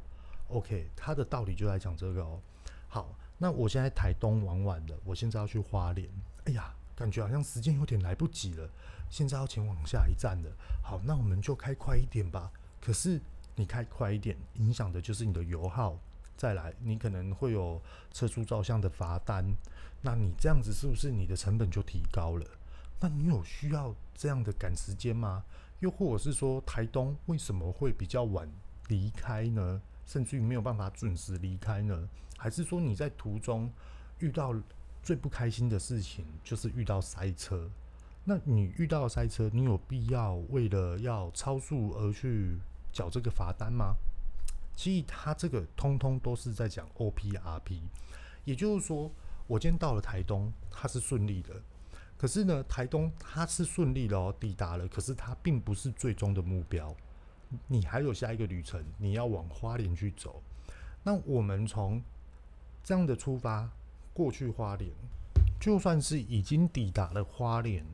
[0.48, 2.40] ？OK，它的道理就来讲这个哦。
[2.88, 6.10] 好，那我现在台东玩完了，我现在要去花莲。
[6.46, 8.68] 哎呀，感觉好像时间有点来不及了，
[9.12, 10.50] 现在要前往下一站了。
[10.82, 12.52] 好，那我们就开快一点吧。
[12.82, 13.22] 可是
[13.56, 16.00] 你开快一点，影响的就是你的油耗。
[16.42, 17.80] 再来，你可能会有
[18.12, 19.46] 车速照相的罚单，
[20.02, 22.44] 那你这样子是不是你的成本就提高了？
[23.00, 25.44] 那你有需要这样的赶时间吗？
[25.82, 28.50] 又或者是说，台东为什么会比较晚
[28.88, 29.80] 离开呢？
[30.08, 32.10] 甚至于没有办法准时离开呢？
[32.40, 33.72] 还是说你在途中
[34.18, 34.52] 遇到
[35.04, 37.70] 最不开心的事情，就是遇到塞车？
[38.24, 42.58] 那你遇到塞车，你有必要为了要超速而去
[42.92, 43.96] 缴这个罚单吗？
[44.76, 47.80] 其实他这个通通都是在讲 OPRP，
[48.46, 49.12] 也就是说，
[49.46, 51.62] 我今天到了台东，它是顺利的。
[52.18, 54.88] 可是呢，台东它是顺利的哦，抵达了。
[54.88, 56.96] 可是它并不是最终的目标，
[57.68, 60.42] 你还有下一个旅程，你要往花莲去走。
[61.04, 62.02] 那我们从
[62.84, 63.70] 这样的出发
[64.14, 64.92] 过去花莲，
[65.60, 67.86] 就算是已经抵达了花莲，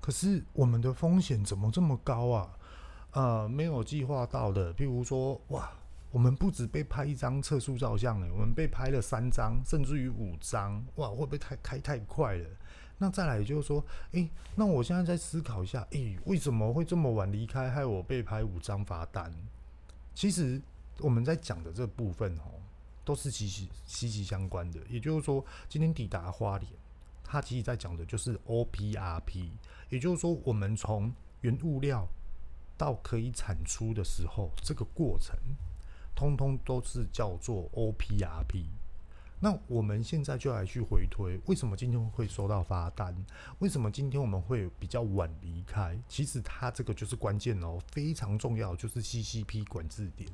[0.00, 2.58] 可是我们的风险怎么这么高啊？
[3.12, 5.70] 呃，没有计划到的，譬如说，哇。
[6.14, 12.48] 我们不止被拍一张测速照相诶，我们被拍了三张，甚至于五张，哇，会不会太开太快了？
[12.98, 19.34] 那再来就是说，诶，那我现在再思考一下，诶，为什么会这么晚离开，害我被拍五张罚单？
[20.14, 20.62] 其实
[21.00, 22.62] 我们在讲的这部分哦，
[23.04, 24.78] 都是息息息息相关的。
[24.88, 26.70] 也就是说，今天抵达花莲，
[27.24, 29.48] 它其实在讲的就是 OPRP，
[29.88, 32.06] 也就是说，我们从原物料
[32.78, 35.36] 到可以产出的时候，这个过程。
[36.14, 38.66] 通通都是叫做 OPRP。
[39.40, 43.14] 那我们现在就来去回推，为什么今天会收到罚单？
[43.58, 45.98] 为什么今天我们会比较晚离开？
[46.08, 50.26] 其实它这个就是关键哦，非常重要，就是 CCP 管制点。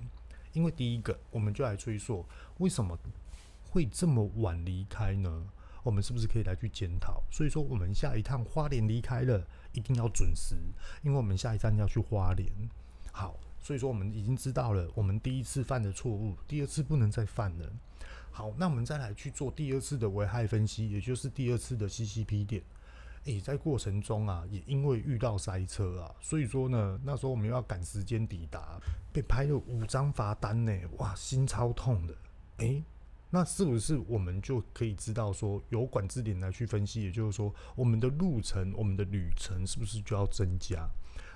[0.53, 2.25] 因为第一个，我们就来追溯，
[2.59, 2.97] 为什么
[3.71, 5.45] 会这么晚离开呢？
[5.83, 7.21] 我们是不是可以来去检讨？
[7.33, 10.55] 所以说，我们下一趟花莲离开了，一定要准时，
[11.03, 12.49] 因为我们下一站要去花莲。
[13.11, 13.37] 好。
[13.61, 17.73] 所以说，我们已经知道了我们第一次犯的错误，第二次不能再犯了。
[18.31, 22.63] 好，那我们再来去做第二次的危害分析，也就是第二次的 CCP 点。
[23.25, 28.81] 诶、在过程中啊，也因为遇到塞车啊，所以说呢，那时候我们要赶时间抵达，
[29.13, 32.17] 被拍了五张罚单呢，哇，心超痛的。
[32.59, 32.83] 诶、
[33.29, 40.89] 那是不是我们就可以知道说，由管制点来去分析，也就是说，我们的路程、我们的旅程是不是就要增加？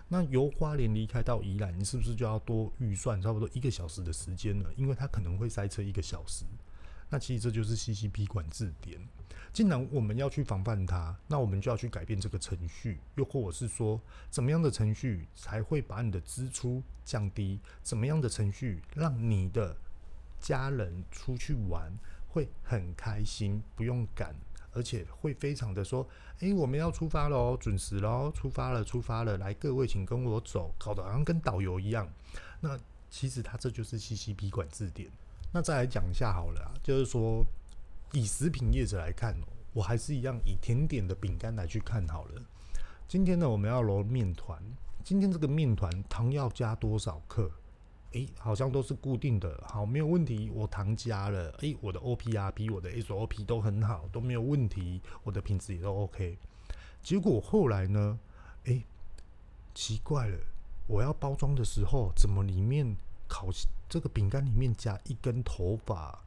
[0.08, 4.70] 那由花莲离开到宜兰，你是不是就要多预算差不多一个小时的时间了？
[4.76, 6.44] 因为它可能会塞车一个小时。
[7.10, 9.00] 那其实这就是 CCP 管制点。
[9.52, 17.60] 既然我们要去防范它，那我们就要去改变这个程序，又或者是说，怎么样的程序才会把你的支出降低？
[17.82, 19.76] 怎么样的程序让你的
[20.40, 21.92] 家人出去玩
[22.28, 24.34] 会很开心，不用赶，
[24.74, 26.06] 而且会非常的说，
[26.40, 32.08] 诶、我们要出发喽，准时喽，出发了，出发了，来，各位请跟我走，搞得好像跟导游一样。
[32.60, 32.78] 那
[33.10, 35.08] 其实它这就是 CCP 管制点。
[35.52, 37.44] 那再来讲一下好了啊，就是说。
[38.12, 39.34] 以食品业者来看，
[39.72, 42.40] 我还是一样以甜点的饼干来去看好了。
[43.08, 44.62] 今天呢，我们要揉面团。
[45.02, 47.50] 今天这个面团糖要加多少克？
[48.14, 50.50] 诶，好像都是固定的，好，没有问题。
[50.54, 56.38] 我糖加了，诶，我的 OPRP、我的 SOP 都很好，都没有问题，我的品质也都 OK。
[57.02, 58.18] 结果后来呢，
[58.64, 58.84] 诶，
[59.74, 60.38] 奇怪了，
[60.86, 62.96] 我要包装的时候，怎么里面
[63.28, 63.48] 烤
[63.88, 66.22] 这个饼干里面夹一根头发？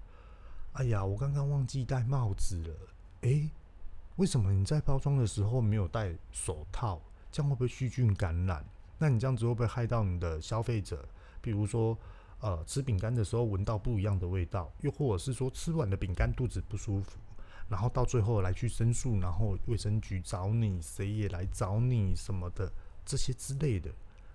[0.74, 2.76] 哎呀，我刚刚忘记戴帽子了。
[3.22, 3.50] 诶，
[4.18, 7.02] 为什么你在包装的时候没有戴手套？
[7.32, 8.66] 这样会不会细菌感染？
[9.00, 11.08] 那你这样子会不会害到你的消费者？
[11.48, 11.98] 比如说，
[12.42, 17.18] 呃，吃饼干的时候闻到不一样的味道，又或者是说吃完的饼干肚子不舒服，
[17.70, 22.70] 然后到最后来去申诉，然后卫生局找你，谁也来找你什么的
[23.06, 23.90] 这些之类的，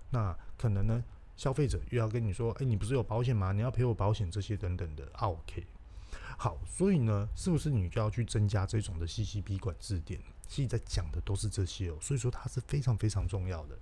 [0.09, 1.03] 那可能呢，
[1.35, 3.51] 消费者又要跟你说，诶，你不是有保险吗？
[3.51, 5.07] 你要赔我保险这些等等的。
[5.19, 5.67] ，OK。
[6.35, 10.19] 好，所以呢，是不是你就要去增加这种的 CCP 管制点？
[10.47, 13.77] 其实在讲的都是这些哦，所以说它是非常非常重要的。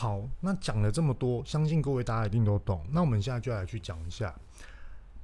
[0.00, 2.86] 好，那讲了这么多，相信各位大家一定都懂。
[2.92, 4.32] 那我们现在就来去讲一下。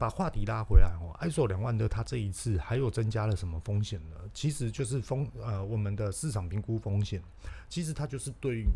[0.05, 4.17] 把话题拉回来哦，ISO 两万的它这一次还有增加了什么风险呢？
[4.35, 7.23] 其实就是风呃我们的市场评估风险，
[7.71, 8.67] 其实它就是对于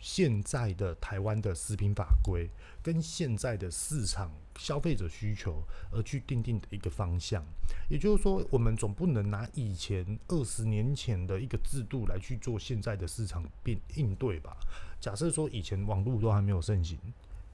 [0.00, 2.48] 现在的台湾的食品法规
[2.82, 7.44] 跟现在的市场消费者需求而去定定的一个方向。
[7.90, 14.56] 也就是说，我们总不能拿以前二十年前的一个制度来去做现在的市场变应对吧？
[14.98, 16.98] 假设说以前网络都还没有盛行，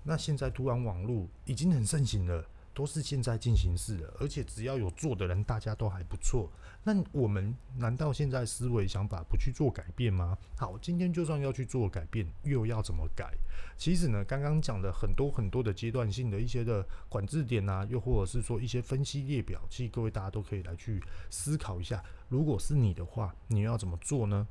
[0.04, 2.46] 那现在突然网络已经很盛行了。
[2.74, 6.50] 都是现在进行式的，而且只要有做的人，大家都还不错。
[6.82, 10.36] 那我们难道现在思维想法不去做改变吗？
[10.56, 13.32] 好，今天就算要去做改变，又要怎么改？
[13.78, 22.02] 其实呢，刚刚讲的很多很多的阶段性的一些的管制点啊，又或者是说一些分析列表，其实各位大家都可以来去思考一下。
[22.28, 24.46] 如果是你的话，你要怎么做呢？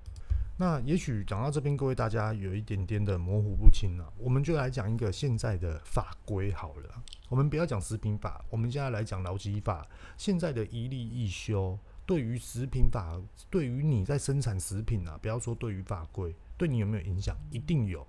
[0.58, 7.04] 那也许讲到这边，各位大家有一点点的模糊不清了，我们就来讲一个现在的法规好了。
[7.28, 9.88] 我们不要讲食品法，我们现在来讲劳基法。
[10.16, 17.36] 现在的一例一休，对于食品法，对于你在生产食品啊，不要说对于法规，对你有没有影响？
[17.50, 18.06] 一定有，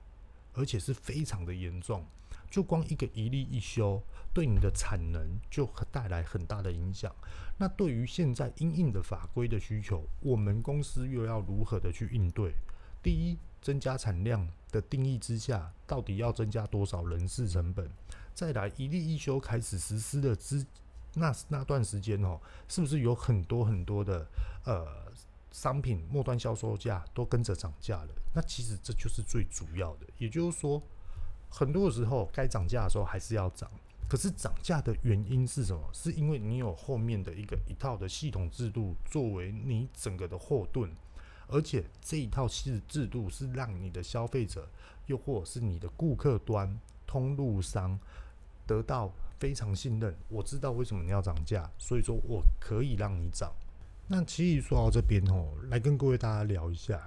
[0.53, 2.05] 而且是非常的严重。
[2.51, 4.01] 就光一个一例一休，
[4.35, 7.15] 对你的产能就带来很大的影响。
[7.57, 12.53] 那对于现在因应的法规的需求，我们公司又要如何的去应对？
[13.01, 17.89] 第一，增加产量的定义之下，到底要增加多少人事成本？
[18.35, 20.67] 再来一例一休开始实施的之
[21.15, 24.27] 那那段时间哦，是不是有很多很多的
[24.65, 24.87] 呃
[25.53, 28.09] 商品末端销售价都跟着涨价了？
[28.35, 30.83] 那其实这就是最主要的，也就是说。
[31.57, 33.71] 很多时候，该涨价的时候还是要涨，
[34.09, 35.83] 可是涨价的原因是什么？
[35.93, 40.91] 是因为你有后面的一个一套的系统制度作为你整个的后盾，
[41.49, 44.69] 而且这一套系制度是让你的消费者，
[45.07, 47.99] 又或者是你的顾客端通路商
[48.67, 50.15] 得到非常信任。
[50.29, 53.53] 我知道为什么你要涨价，所以说我可以让你涨。
[54.07, 57.01] 那其实说到这边哦，来跟各位大家聊一下。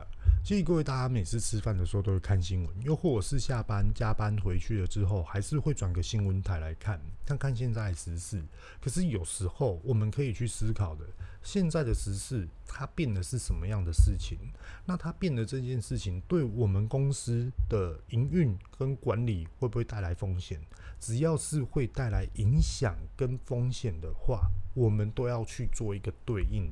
[0.43, 8.41] 其实各位大家每次吃饭的时候都会看新闻，又或者是下班加班回去了之后，还是会转个新闻台来看，看看现在时事。
[8.81, 11.05] 可是有时候我们可以去思考的，
[11.43, 14.38] 现在的时事它变的是什么样的事情？
[14.86, 20.60] 那它变的这件事情，对我们公司的营运跟管理会不会带来风险？
[20.99, 26.71] 只要是会带来影响跟风险的话，我们都要去做一个对应。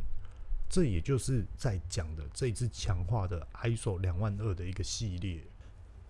[0.70, 5.42] 这也就是在讲的这次强化的 ISO 两万二的一个系列。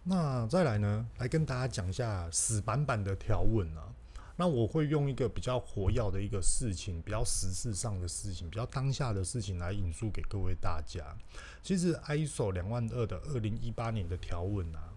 [0.04, 3.94] 那再来呢，来跟大家讲一下死板板的条文啊。
[4.38, 11.16] 那我会用一个比较活跃的一个事情，比较实事上的事情，比较当下的事情来引述给各位大家。
[11.64, 14.94] 其实 ISO 两万二的二零一八年的条文啊，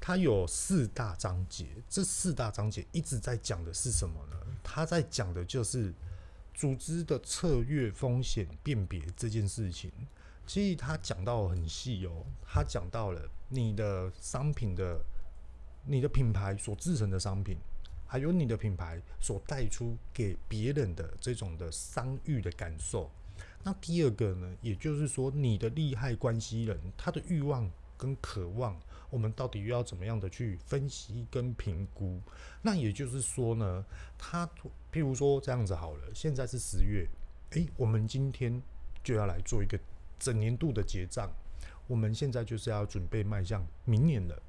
[0.00, 4.36] 它有四大章节，这四大章节一直在讲的是什么呢？
[4.64, 5.94] 它在讲的就是
[6.58, 9.92] 组织的策略风险辨别这件事情。
[10.44, 15.00] 其实他讲到很细哦，他讲到了你的商品的、
[15.86, 17.56] 你的品牌所制成的商品。
[18.10, 23.08] 还有你的品牌所带出给别人的这种的商誉的感受。
[23.62, 28.74] 那第二个呢，也就是说你的利害关系人他的欲望跟渴望，
[29.10, 32.20] 我们到底又要怎么样的去分析跟评估？
[32.62, 33.84] 那也就是说呢，
[34.16, 34.46] 他
[34.92, 37.06] 譬如说这样子好了，现在是十月，
[37.50, 38.62] 诶，我们今天
[39.02, 39.78] 就要来做一个
[40.18, 41.30] 整年度的结账，
[41.86, 44.42] 我们现在就是要准备迈向明年了。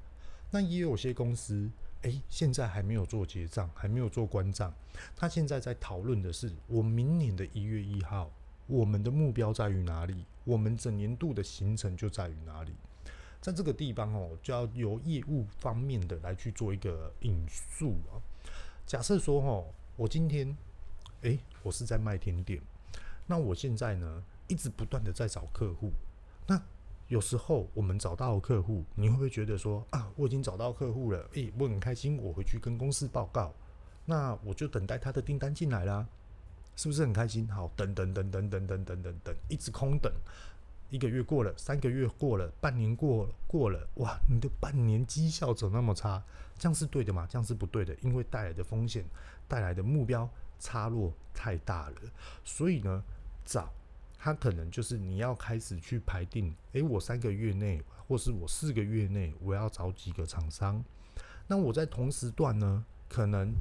[0.50, 1.70] 那也有些公司。
[2.02, 4.72] 诶，现在还没有做结账，还没有做关账。
[5.14, 8.30] 他现在在讨论的是，我明年的一月一号，
[8.66, 10.24] 我们的目标在于哪里？
[10.44, 12.72] 我们整年度的行程就在于哪里？
[13.40, 18.20] 在这个地方哦，就要由业务方面的来去做一个引述啊。
[18.86, 20.56] 假设说哦，我今天，
[21.22, 22.60] 诶，我是在卖甜点，
[23.26, 25.90] 那我现在呢，一直不断的在找客户，
[26.46, 26.60] 那。
[27.08, 33.52] 有时候我们找到客户，你会不会觉得说啊，我已经找到客户了，诶，我很开心，我回去跟公司报告，
[34.04, 36.06] 那我就等待他的订单进来啦，
[36.76, 37.48] 是不是很开心？
[37.48, 40.12] 好，等等等等等等等等等，一直空等，
[40.90, 46.22] 一个月过了，三个月过了，半年过过了，哇，你的半年绩效怎么那么差？
[46.58, 47.26] 这样是对的吗？
[47.30, 49.04] 这样是不对的，因为带来的风险，
[49.48, 51.96] 带来的目标差落太大了，
[52.44, 53.02] 所以呢，
[53.44, 53.72] 找。
[54.22, 60.84] 他可能就是你要开始去排定，诶，我三个月内，或是我四个月内，我要找几个厂商。
[61.46, 63.54] 那我在同时段呢，可能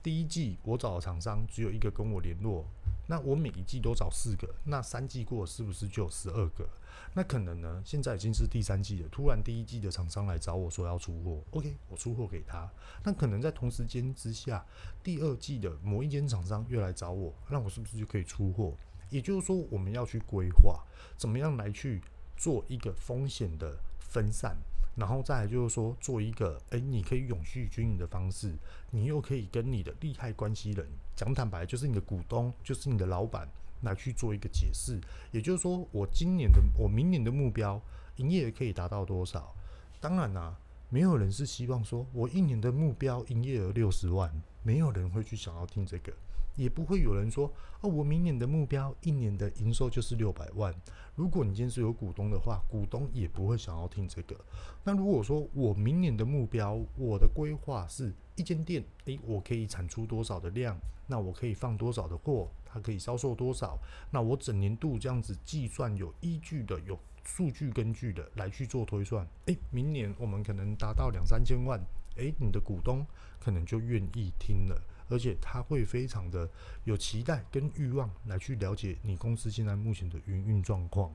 [0.00, 2.64] 第一季我找的厂商只有一个跟我联络，
[3.12, 6.66] 那我每一季都找四个，那三季过是不是就有十二个？
[7.12, 12.66] 那可能呢，现在已经是第三季了，突然第一季的厂商来找我说要出货，OK，我出货给他。
[13.04, 14.64] 那可能在同时间之下，
[15.02, 18.72] 第二季的某一间厂商又来找我，那我是不是就可以出货？
[19.10, 20.82] 也就是说，我们要去规划
[21.18, 22.00] 怎么样来去
[22.34, 24.56] 做一个风险的分散，
[24.94, 28.54] 然后再来就是说，做一个诶，你可以永续经营的方式，
[28.90, 33.48] 你又可以跟你的利害关系人讲坦白，就是你的股东，就是你的老板
[33.80, 35.00] 来去做一个解释。
[35.30, 37.80] 也就是说，我今年的、我明年的目标
[38.16, 39.54] 营业额可以达到多少？
[39.98, 40.54] 当然啦、
[40.90, 44.30] 没有人是希望说我一年的目标营业额六十万，
[44.62, 46.12] 没有人会去想要听这个。
[46.54, 50.74] 也不会有人说哦，我明年的目标一年的营收就是六百万。
[51.14, 54.36] 如果你今天是有股东的话，股东也不会想要听这个。
[54.84, 60.78] 那如果说我明年的目标，我的规划是一间店，诶，我可以产出多少的量？
[61.06, 62.48] 那我可以放多少的货？
[62.64, 63.78] 它可以销售多少？
[64.10, 69.26] 那我整年度这样子计算有依据的，有数据根据的来去做推算。
[69.46, 71.78] 诶，明年我们可能达到两三千万，
[72.16, 73.04] 诶，你的股东
[73.38, 74.82] 可能就愿意听了。
[75.12, 76.48] 而且他会非常的
[76.84, 81.12] 有期待跟欲望来去了解你公司现在目前的营运状况，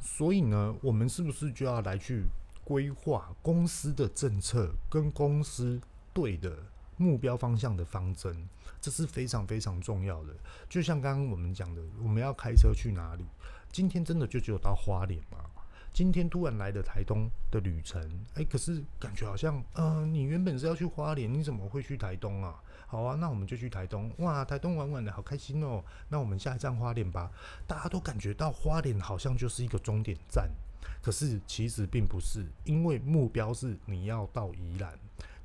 [0.00, 2.22] 所以呢，我们是不是就要来去
[2.62, 5.80] 规划公司的政策跟公司
[6.14, 6.56] 对的
[6.96, 8.48] 目标方向的方针？
[8.80, 10.32] 这是非常非常重要的。
[10.68, 13.24] 就像刚刚我们讲的，我们要开车去哪里？
[13.72, 15.38] 今天真的就只有到花莲吗？
[15.92, 18.00] 今天突然来的台东的旅程，
[18.34, 22.62] 哎，可是感觉好像，呃，你原本是要去花莲，你怎么会去台东啊？
[22.92, 25.82] 好啊，那我们就去台东，哇，台东玩玩的好开心哦。
[26.10, 27.32] 那我们下一站花莲吧。
[27.66, 30.50] 大家都感觉到花莲好像就是一个终点站，
[31.02, 34.92] 可是其实并不是，因为目标是你要到宜兰，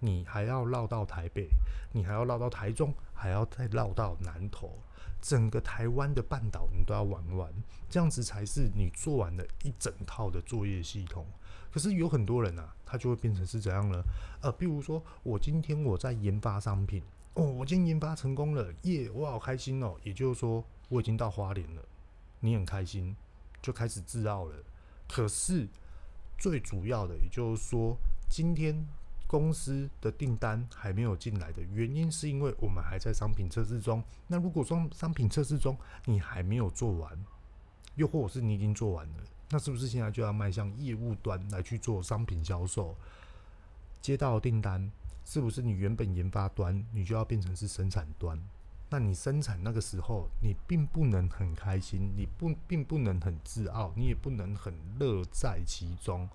[0.02, 1.48] 你还要绕到台北，
[1.94, 4.78] 你还要绕到台中，还要再绕到南投。
[5.22, 7.50] 整个台湾的半岛你都要玩完，
[7.90, 11.26] 这样子才是你做完了一整套的作业系统。
[11.72, 14.02] 可是有很多人啊，他就会变成是怎样呢？
[14.42, 17.02] 呃，比如说我今天我在研发商品，
[17.38, 19.96] 哦，我今天研发成功了，耶，我好开心哦。
[20.04, 21.82] 也就是说，我已经到花莲了，
[22.40, 23.16] 你很开心，
[23.62, 24.56] 就开始自傲了。
[25.08, 25.68] 可是
[26.40, 27.96] 最主要的，也就是说，
[28.28, 28.86] 今天。
[29.30, 34.02] 公司的订单还没有进来的原因，是因为我们还在商品测试中。
[34.28, 37.26] 那如果说商品测试中你还没有做完，
[37.96, 39.16] 又或者是你已经做完了，
[39.50, 42.96] 那是不是现在就要迈向业务端来去做商品销售？
[44.02, 44.90] 接到订单，
[45.28, 48.42] 是不是你原本研发端你就要变成是生产端？
[48.90, 56.30] 那你生产那个时候，你并不能很开心，你不并不能很自傲，你也不能很乐在其中，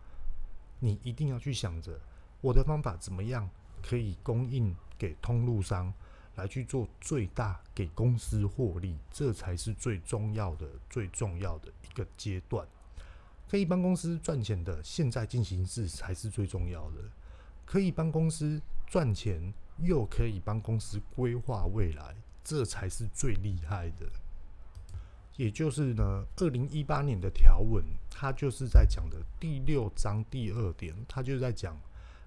[0.78, 1.98] 你一定要去想着。
[2.42, 3.48] 我的方法怎么样
[3.82, 5.90] 可以供应给通路商？
[6.34, 12.66] 来去做最大给公司获利，这才是最重要的、最重要的一个阶段。
[13.50, 16.96] 可以帮公司赚钱的，现在进行式才是最重要的。
[17.72, 22.14] 可以帮公司赚钱，又可以帮公司规划未来，
[22.44, 24.06] 这才是最厉害的。
[25.38, 31.74] 也就是呢，二零一八年的条文，它就是在讲的第六章第二点，它就是在讲。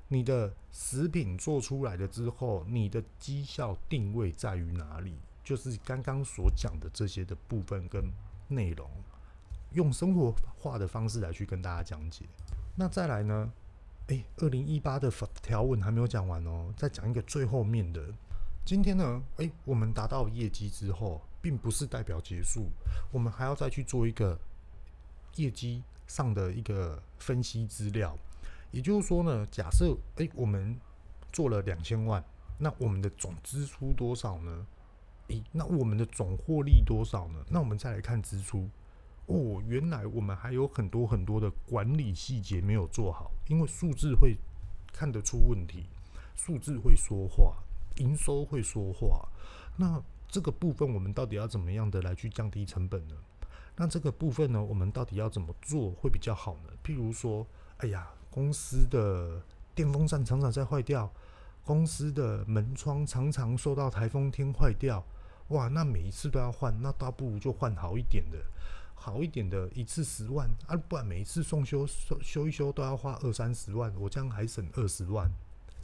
[0.07, 5.13] 你的食品做出来了之后，你的绩效定位在于哪里？
[5.43, 8.03] 就是刚刚所讲的这些的部分跟
[8.47, 8.89] 内容，
[9.73, 12.25] 用生活化的方式来去跟大家讲解。
[12.75, 13.53] 那再来呢？
[14.07, 18.13] 诶，二零一八的条文还没有讲完哦，再讲一个最后面的。
[18.63, 22.67] 今天呢，诶，我们达到业绩之后，并不是代表结束，
[23.11, 24.39] 我们还要再去做一个
[25.35, 28.15] 业绩上的一个分析资料。
[28.71, 30.79] 也就是说呢，假设诶，我们
[31.31, 32.23] 做了两千万，
[32.59, 34.67] 那我们的总支出多少呢？
[35.29, 37.43] 诶，那我们的总获利多少呢？
[37.49, 38.69] 那我们再来看支出，
[39.27, 44.37] 哦，原来我们还有很多很多的管理细节没有做好，因为数字会
[44.91, 45.85] 看得出问题，
[46.35, 47.55] 数字会说话，
[47.97, 49.27] 营收会说话。
[49.77, 53.15] 那这个部分我们到底要怎么样的来去降低成本呢？
[53.75, 56.69] 那这个部分呢，我们到底要怎么做会比较好呢？
[56.83, 57.45] 譬如说，
[57.77, 58.09] 哎呀。
[58.31, 59.41] 公司的
[59.73, 61.09] 电风扇常常在坏掉，
[61.63, 65.01] 公司的门窗常常受到台风天坏掉，
[65.47, 68.37] 哇，那每一次都要换，那倒不如就换好一点的，
[68.95, 75.29] 好一点的，一次十万，啊，不然每一次送修修修一修都要花二三十万，我这样还省二十万。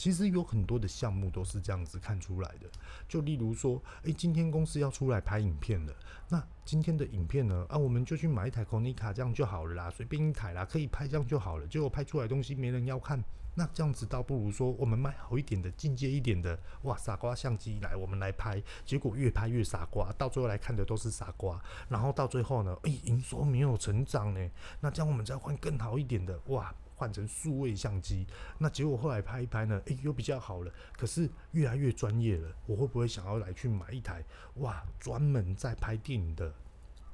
[0.01, 2.67] 其实有很多的项目都是这样子看出来的，
[3.07, 5.93] 就例如说，诶，今天公司要出来拍影片了，
[6.27, 11.67] 那今天的影片呢，啊，我们就去买一台 Konica 这样就好了啦，随便一台啦，可以拍这样就好了。
[11.67, 13.23] 结果拍出来东西没人要看，
[13.53, 24.49] 那这样子倒不如说，我们买好一点的、进阶一点的，哇，傻瓜相机来，我们来拍，结果越拍越傻瓜，到最后来看的都是傻瓜，然后到最后呢，诶，营收没有成长呢，
[24.79, 26.73] 那这样我们再换更好一点的，哇。
[27.01, 28.27] 换成数位相机，
[28.59, 30.71] 那结果后来拍一拍呢，诶、又比较好了。
[30.95, 34.23] 可是越来越专业了，我会不会想要来去买一台
[34.57, 36.53] 哇，专门在拍电影的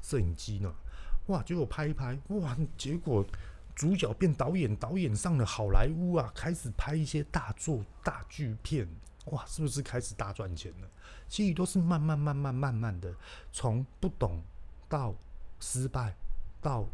[0.01, 0.69] 摄影机呢？
[1.27, 3.25] 哇，结果拍一拍，哇，结果
[3.73, 8.85] 主角变导演，导演上了好莱坞啊，开始拍一些大作大剧片，
[9.27, 10.87] 哇，是不是开始大赚钱了？
[11.29, 13.15] 其实都是慢慢慢慢慢慢的，
[13.53, 14.43] 从不懂
[14.89, 15.15] 到
[15.61, 16.13] 失败，
[16.61, 16.85] 到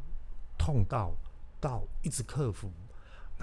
[0.60, 1.16] 痛到
[1.60, 2.72] 到一直克服。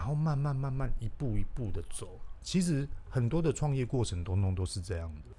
[0.00, 5.36] 然后慢慢慢慢一步一步的走，其实很多的创业过程当中都是这样的。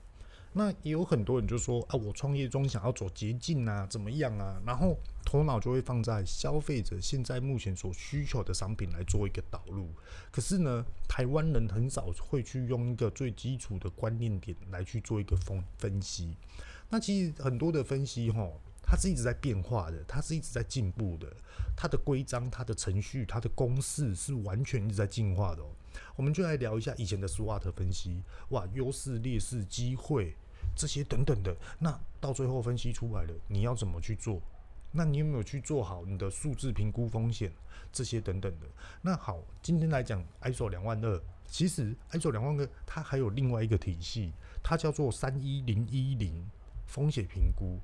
[0.54, 4.62] 那也有很多人就说啊，我创业中想要走捷径啊，怎么样啊？
[4.64, 4.96] 然后
[5.26, 9.90] 头脑就会放在消费者现在目前所需求的商品来做一个导入。
[10.30, 16.38] 可是呢，台湾人很少会去用一个最基础的观念点来去做一个分分析。
[16.88, 18.52] 那其实很多的分析齁。
[18.92, 21.26] 它是一直在变化的，它是一直在进步的，
[21.78, 25.64] 它的规章、它的程序、它的公式是完全一直在进化的。
[26.18, 30.36] 我们就来聊一下以前的 SWOT 分析，哇，优势、劣势、机会
[30.76, 31.56] 这些等等的。
[31.80, 34.42] 那到最后分析出来了，你要怎么去做？
[34.92, 37.50] 那你有没有去做好你的数字评估风险
[37.94, 38.68] 这些等等的？
[39.02, 46.46] 那好，今天来讲 ISO 两万二，其实 ISO 两万二它还有另外一个体系，它叫做三一零一零
[46.88, 47.80] 风险评估。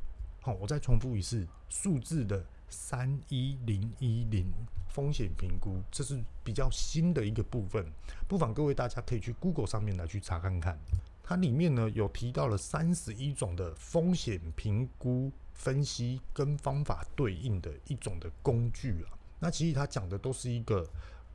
[0.59, 4.45] 我再重复一次，数字的三一零一零
[4.89, 7.85] 风险评估，这是比较新的一个部分，
[8.27, 10.77] 不妨各位大家可以去 Google 上面来去查看看，
[11.23, 20.87] 它里面呢有提到了三十一种的风险评估分析跟方法对应的一种的工具啊，那其实它讲的都是一个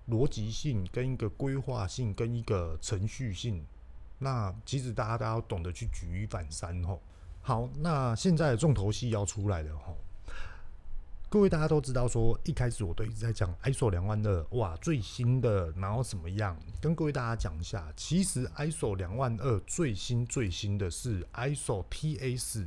[0.08, 3.64] 逻辑性跟一个规划性跟一个程序性，
[4.18, 7.00] 那其实大家都要懂得去举一反三吼。
[7.44, 9.92] 好，那现在重头戏要出来了哈。
[11.28, 16.56] 各位大家都知道说，一开始我都一直在讲 ISO 两万二，哇，最新的，然后怎么样？
[16.80, 22.66] 跟各位大家讲一下，其实 ISO 两万二最新最新的是 ISO TS，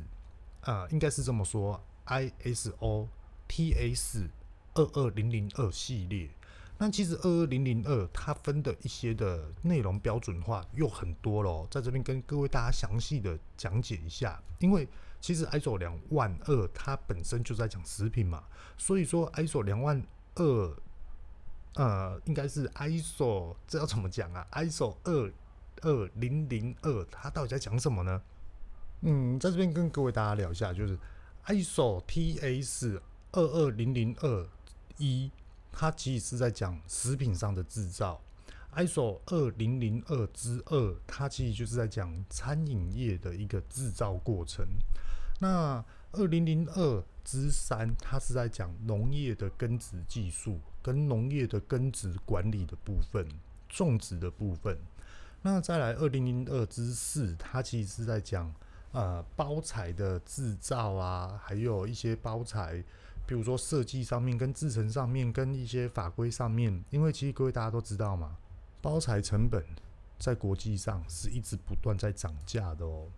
[0.60, 3.06] 啊，应该是这么说，ISO
[3.48, 4.28] TS
[4.74, 6.28] 二二零零二系列。
[6.78, 14.42] 那其实二二零零二它分的一些的内容标准化又很多咯，在这边跟各位大家详细的讲解一下。
[14.58, 14.86] 因为
[15.20, 18.44] 其实 ISO 两万二它本身就在讲食品嘛，
[18.76, 20.02] 所以说 ISO 两万
[20.34, 20.76] 二，
[21.76, 25.32] 呃，应该是 ISO 这要怎么讲啊？ISO 二
[25.80, 28.20] 二零零二它到底在讲什么呢？
[29.00, 30.98] 嗯，在这边跟各位大家聊一下，就是
[31.46, 33.00] ISO TS
[33.32, 34.46] 二二零零二
[34.98, 35.30] 一。
[35.78, 38.18] 它其实是在讲食品上的制造
[38.74, 44.66] ISO 二零零二之二，它其实就是在讲餐饮业的一个制造过程。
[45.38, 53.28] 那二零零二之三，它是在讲农业的根植技术跟农业的根植管理的部分、
[53.68, 54.78] 种植的部分。
[55.42, 58.50] 那再来二零零二之四，它其实是在讲
[58.92, 62.82] 呃包材的制造啊，还有一些包材。
[63.26, 68.36] 比如说设计上面、跟制程上面、跟一些法规上面，因为其实各位大家都知道嘛，
[68.80, 69.64] 包材成本
[70.16, 73.08] 在国际上是一直不断在涨价的哦。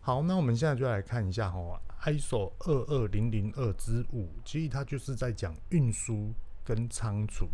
[0.00, 6.32] 好，那我们现在就来看一下哈，ISO 二二零零二之五，其实它就是在讲运输
[6.64, 7.48] 跟仓储。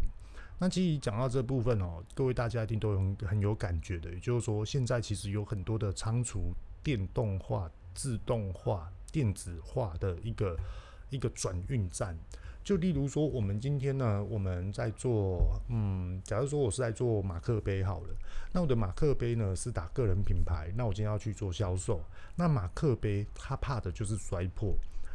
[0.58, 10.56] 那其实讲到这部分哦，各位大家一定都有很有感觉的，也就是说，现在其实有很多的仓储电动化、自动化、电子化的一个。
[11.10, 12.16] 一个转运站，
[12.62, 18.08] 就例如说，我们今天呢，我们在做，嗯，假如说我是在做马克杯好了，
[18.52, 22.00] 那我的马克杯呢是打个人品牌，那我今天要去做销售，
[22.36, 24.74] 那马克杯它怕的就是摔破，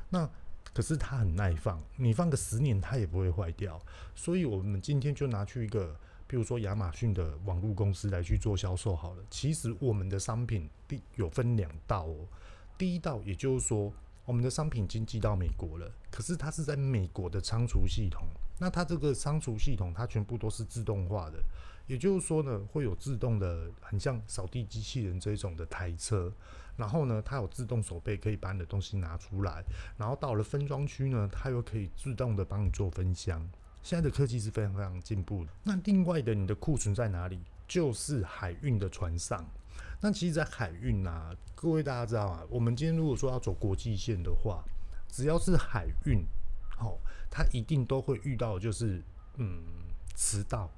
[0.10, 0.30] 那
[0.74, 3.82] 可是它很耐放，你放个十年它也不会坏掉，
[4.14, 5.96] 所以我们今天就拿去一个，
[6.28, 9.24] 比如说亚马逊的网络公司来去做销售好了。
[9.30, 12.28] 其实我们的商品第有分两道哦，
[12.78, 13.94] 第一道也就是说。
[14.26, 18.28] 我们的商品已经寄到美国了，可是它是在美国的仓储系统。
[18.58, 21.38] 那它这个仓储系统，它全部都是自动化的，
[21.88, 26.34] 也就是说呢，会有自动的，很像扫地机器人这种的台车。
[26.78, 29.64] 然后呢，它有自动手背，可以把你的东西拿出来。
[29.98, 33.48] 然后到了分装区呢，它又可以自动的帮你做分箱。
[33.82, 35.52] 现在的科技是非常非常进步的。
[35.64, 37.40] 那另外的，你的库存在哪里？
[37.68, 39.46] 就是海运的船上。
[40.02, 44.64] 那其实，在海运啊，各位大家知道啊，我们今天如果说要走国际线的话，
[45.08, 46.24] 只要是海运，
[46.80, 46.98] 哦，
[47.32, 49.02] 它一定都会遇到，就是
[49.38, 49.64] 嗯，
[50.16, 50.70] 迟到。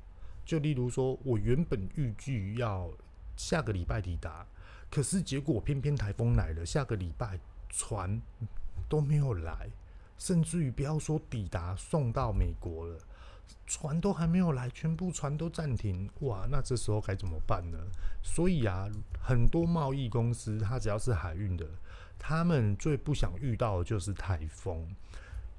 [0.45, 2.89] 就例如说，我原本预计要
[3.35, 4.47] 下个礼拜抵达，
[4.89, 7.37] 可是结果偏偏台风来了，下个礼拜
[7.67, 8.21] 船
[8.87, 9.69] 都没有来，
[10.17, 12.97] 甚至于不要说抵达，送到美国了。
[13.65, 17.77] 船都还没有来，全部船都暂停，哇，那这时候该怎么办呢？
[18.23, 18.87] 所以啊，
[19.21, 21.65] 很多贸易公司，它只要是海运的，
[22.17, 24.87] 他们最不想遇到的就是台风。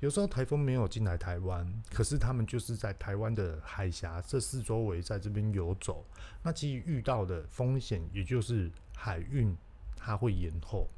[0.01, 6.05] 有时候台风没有进来台湾，可是他们就是在台湾的海峡这四周围在这边游走，
[6.43, 9.57] 那其实遇到的风险也就是海运
[9.97, 10.89] 它会延后。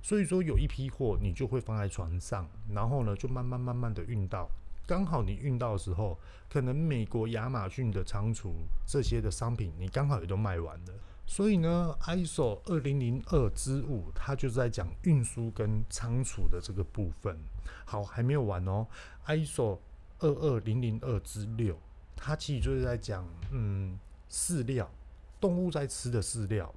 [0.00, 4.48] 所以说，有一批货你就会放在船上，然后呢，就慢慢慢慢的运到。
[4.88, 6.18] 刚好你运到的时候，
[6.48, 8.54] 可能美国亚马逊的仓储
[8.86, 10.94] 这些的商品，你刚好也都卖完了。
[11.26, 17.38] 所以呢，ISO 二零零二之五，它就是在讲运输跟仓储的这个部分。
[17.84, 18.86] 好，还没有完哦。
[19.26, 19.78] ISO
[20.20, 21.78] 二二零零二之六，
[22.16, 23.98] 它其实就是在讲，嗯，
[24.30, 24.90] 饲料，
[25.38, 26.74] 动物在吃的饲料。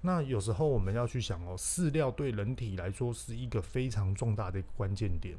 [0.00, 5.36] 那有时候我们要去想哦，饲料对人体来说是一个非常重大的一个关键点。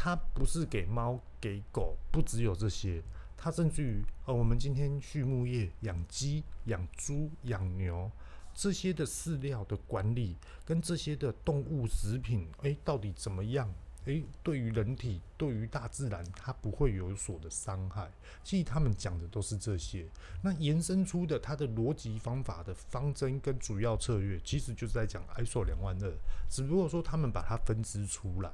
[0.00, 3.02] 它不是给猫给狗，不只有这些，
[3.36, 8.08] 它甚至于呃，我们今天畜牧业养鸡、养猪、养牛
[8.54, 13.68] 这些的饲料的管理，跟这些的动物食品，诶，到底怎么样？
[14.04, 18.08] 诶，对于人体，对于大自然，它不会有所的伤害。
[18.44, 20.06] 其实他们讲的都是这些，
[20.40, 26.12] 那延伸出的它的逻辑方法的方针跟主要策略，其实就是在讲 ISO 两万二，
[26.48, 28.52] 只不过说他们把它分支出来。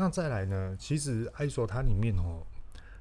[0.00, 0.76] 那再来呢？
[0.78, 2.46] 其实 ISO 它里面哦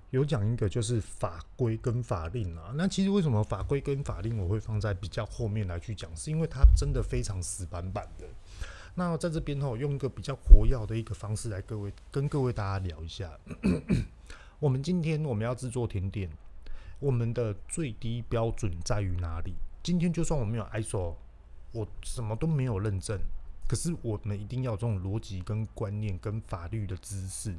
[0.10, 2.74] 有讲一个就是法规跟法令啊。
[2.74, 6.10] 那其实为什么法规跟法令我会放在比较后面来去讲？
[6.16, 8.26] 是因为它真的非常死板板的。
[8.96, 13.32] 那在这边哦，用一个比较活跃的一个方式来各位跟各位大家聊一下。
[14.60, 16.28] 我们今天我们要制作甜点，
[17.00, 19.54] 我们的最低标准在于哪里？
[19.84, 21.14] 今天就算我没有 ISO，
[21.74, 23.20] 我什么都没有认证。
[23.68, 27.56] 可是我们一定要有这种逻辑、跟观念、跟法律的知识。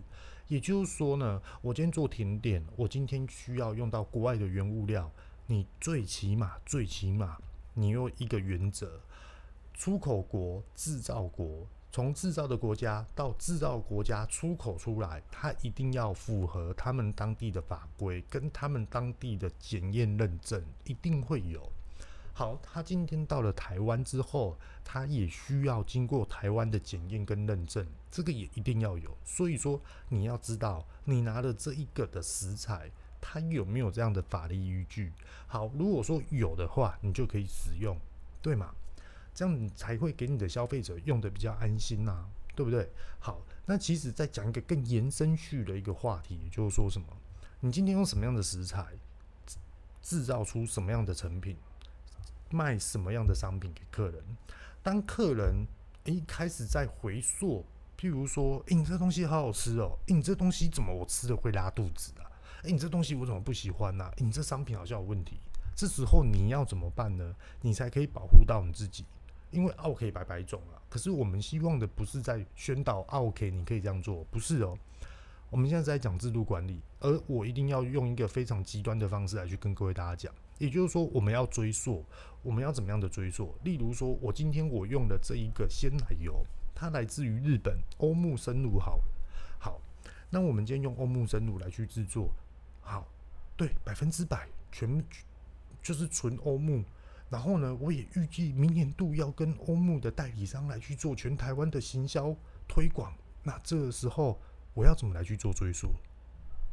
[0.49, 5.11] 也就是说呢，我今天做甜点，我今天需要用到国外的原物料，
[5.47, 7.37] 你最起码、最起码，
[7.75, 9.01] 你有一个原则：
[9.75, 21.71] 出口国、制造国，从制造的国家到制造国家出口出来，它一定要符合他们当地的法规，跟他们当地的检验认证，一定会有。
[22.39, 29.19] 好，他今天到了台湾之后，他也需要经过台湾的检验跟认证，这个也一定要有。
[29.25, 35.13] 所以说，你要知道你拿了这一个的食材，它有没有这样的法律依据。
[35.49, 37.99] 好，如果说有的话，你就可以使用，
[38.41, 38.73] 对吗？
[39.35, 42.25] 这样你才会给你的消费者用得比较安心呐，
[42.55, 42.89] 对不对？
[43.19, 47.09] 好，那其实再讲一个更延伸续的一个话题，就是说什么？
[47.59, 48.87] 你今天用什么样的食材？
[50.01, 51.57] 制造出什么样的成品，
[52.51, 54.23] 卖什么样的商品给客人。
[54.83, 55.67] 当客人
[56.05, 57.65] 一开始在回溯，
[57.99, 62.25] 譬如说，欸，你这东西好好吃哦，欸，你这东西怎么我吃了会拉肚子啊？
[62.63, 64.11] 欸，你这东西我怎么不喜欢呢？
[64.17, 65.39] 欸，你这商品好像有问题。
[65.77, 67.35] 这时候你要怎么办呢？
[67.61, 69.05] 你才可以保护到你自己，
[69.51, 70.81] 因为 OK 百百种啊。
[70.89, 74.77] 可是我们希望的不是在宣导 OK，你可以这样做，不是哦。
[75.51, 82.05] 我们现在在讲制度管理，而我一定要用一个非常极端的方式来去跟各位大家讲，也就是说，我们要追溯，
[82.43, 83.55] 我们要怎么样的追溯？
[83.65, 86.45] 例如说，我今天我用的这一个鲜奶油，
[86.75, 89.01] 它来自于日本欧木生乳，好，
[89.59, 89.81] 好，
[90.31, 92.31] 那我们今天用欧木生乳来去制作，
[92.81, 93.07] 好，
[93.57, 95.03] 对，百分之百全。
[95.81, 96.85] 就是纯欧木，
[97.31, 102.35] 然后呢，我也预计明年度要跟欧木的代理商来去做全台湾的行销
[102.67, 103.15] 推广。
[103.45, 104.39] 那这个时候
[104.75, 105.89] 我要怎么来去做追溯？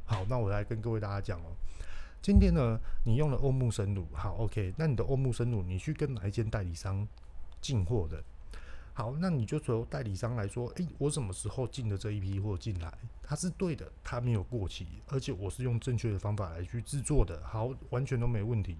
[0.05, 1.55] 好，那我来跟各位大家讲哦。
[2.25, 4.73] 今天呢，你用了欧木生乳，好，OK。
[4.77, 7.07] 那你的欧木生乳，你去跟哪一间代理商
[7.61, 8.19] 进货的？
[8.95, 12.91] 好，那你就从代理商来说，诶，我什么时候进的这一批货进来？
[13.21, 18.75] 它是对的，它没有过期，而且我是用正确的方法来去制作的，好，完全都没问题。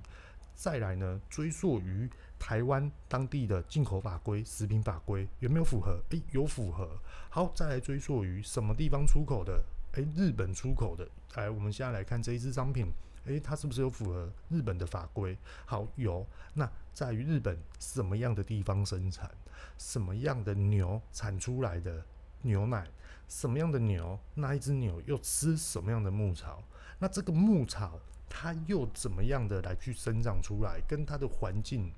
[0.56, 6.02] 再来呢，追溯于台湾当地的进口法规、食品法规有没有符合？
[6.10, 6.98] 诶，有符合。
[7.30, 9.64] 好，再来追溯于什么地方出口的？
[9.91, 11.08] 诶，日本出口的。
[11.36, 12.91] 来，我们现在来看这一支商品。
[13.26, 15.38] 诶，它是不是有符合日本的法规？
[15.65, 16.26] 好，有。
[16.53, 19.30] 那在于日本什么样的地方生产？
[19.78, 22.03] 什么样的牛产出来的
[22.43, 22.88] 牛奶？
[23.28, 24.17] 什么样的牛？
[24.36, 26.63] 那一只牛又吃什么样的牧草？
[26.99, 27.99] 那这个牧草
[28.30, 30.80] 它又怎么样的来去生长出来？
[30.88, 31.91] 跟它的环境，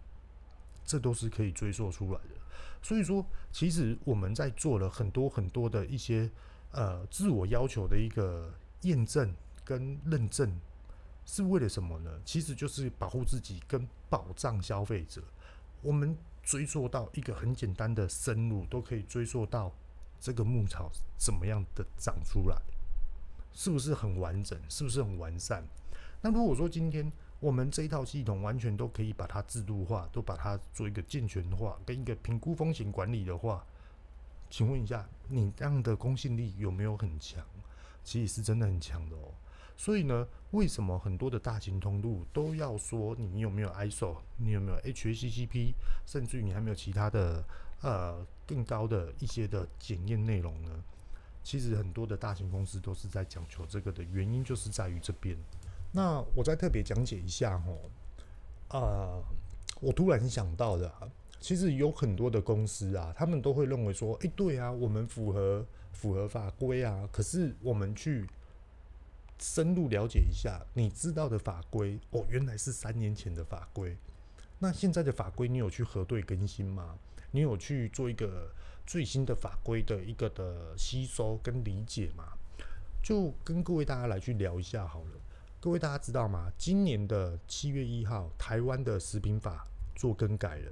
[0.85, 2.35] 这都是可以追溯出来的。
[2.81, 6.29] 所以说，其实我们在做了很多很多的一些
[6.71, 8.53] 呃自我要求的一个
[8.83, 10.57] 验证跟认证。
[11.27, 12.09] 是为了什么呢？
[12.23, 15.21] 其实就是保护自己跟保障消费者。
[15.81, 19.71] 我们追溯到一个很简单的生乳，都可以追溯到
[20.21, 22.55] 这个牧草怎么样的长出来，
[23.53, 24.57] 是不是很完整？
[24.69, 25.63] 是不是很完善？
[26.21, 27.11] 那如果说今天
[27.41, 33.63] 我们这一套系统完全都可以把它制度化，都把它做一个健全化，跟一个评估风险管理的话，
[34.49, 37.45] 请问一下，你这样的公信力有没有很强？
[38.03, 39.33] 其实是真的很强的哦。
[39.79, 45.73] 所以呢，为什么很多的大型通路都要说你有没有 ISO，你有没有 HACCP，
[46.03, 47.45] 甚至于你还没有其他的
[47.83, 50.71] 呃更高的一些的检验内容呢？
[51.43, 55.37] 其实很多的大型公司都是在讲求这个的原因，就是在于这边。
[55.91, 57.77] 那我再特别讲解一下哦，
[58.69, 59.23] 呃，
[59.79, 60.91] 我突然想到的，
[61.39, 65.63] 其实有很多的公司啊，他们都会认为说，哎，对啊，我们符合
[65.93, 68.27] 符合法规啊，可是我们去。
[69.39, 73.95] 深入了解一下，你知道的法规哦，原来是三年前的法规。
[74.59, 76.97] 那现在的法规，你有去核对更新吗？
[77.31, 78.51] 你有去做一个
[78.85, 82.33] 最新的法规的一个的吸收跟理解吗？
[83.03, 85.11] 就跟各位大家来去聊一下好了。
[85.59, 86.51] 各位大家知道吗？
[86.57, 90.71] 今年的七月一号，台湾的食品法做更改了。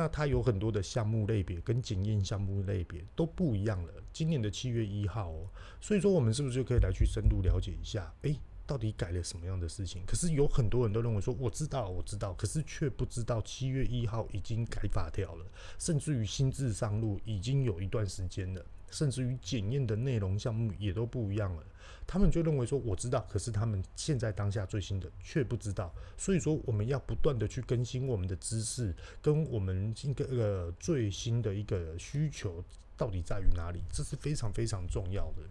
[0.00, 3.92] 那它有很多的项目类别跟检验项目类别都不一样了。
[4.14, 5.46] 今年的七月一号哦，
[5.78, 8.10] 所以说我们是不是就可以来去深度了解一下？
[8.22, 8.34] 诶，
[8.66, 10.00] 到底改了什么样的事情？
[10.06, 15.44] 可是有很多人都认为说我知道，我知道，可是却不知道七月一号已经改法条了，
[15.78, 21.62] 甚至于新制上路已经有一段时间了，甚至于检验的内容项目也都不一样了。
[22.06, 32.64] 他们就认为说我知道，可是他们现在当下最新的却不知道，所以说我们要不断的去更新我们的知识，跟我们一个呃最新的一个需求
[32.96, 35.42] 到底在于哪里，这是非常非常重要的。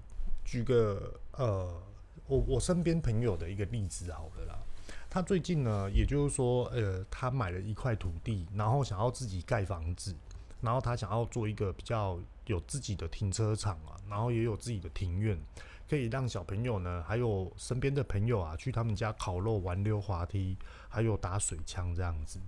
[0.43, 1.81] 举个呃
[2.27, 4.59] 我我身边朋友的一个例子好了啦，
[5.09, 10.13] 他最近呢，也就是说呃他买了一块土地，然后想要自己盖房子，
[10.61, 15.39] 然后他想要做一个比较有自己的停车场啊，然后也有自己的庭院。
[15.89, 20.55] 可以让小朋友呢，还有身边的朋友啊，去他们家烤肉、玩溜滑梯，
[20.87, 22.39] 还有打水枪这样子。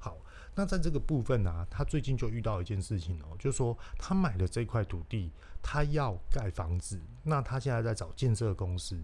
[0.00, 0.16] 好，
[0.56, 5.30] 那在这个部分呢、啊，他最近就遇到一件事情哦，就是说他买了这块土地，
[5.62, 9.00] 他要盖房子，那他现在在找建设公司。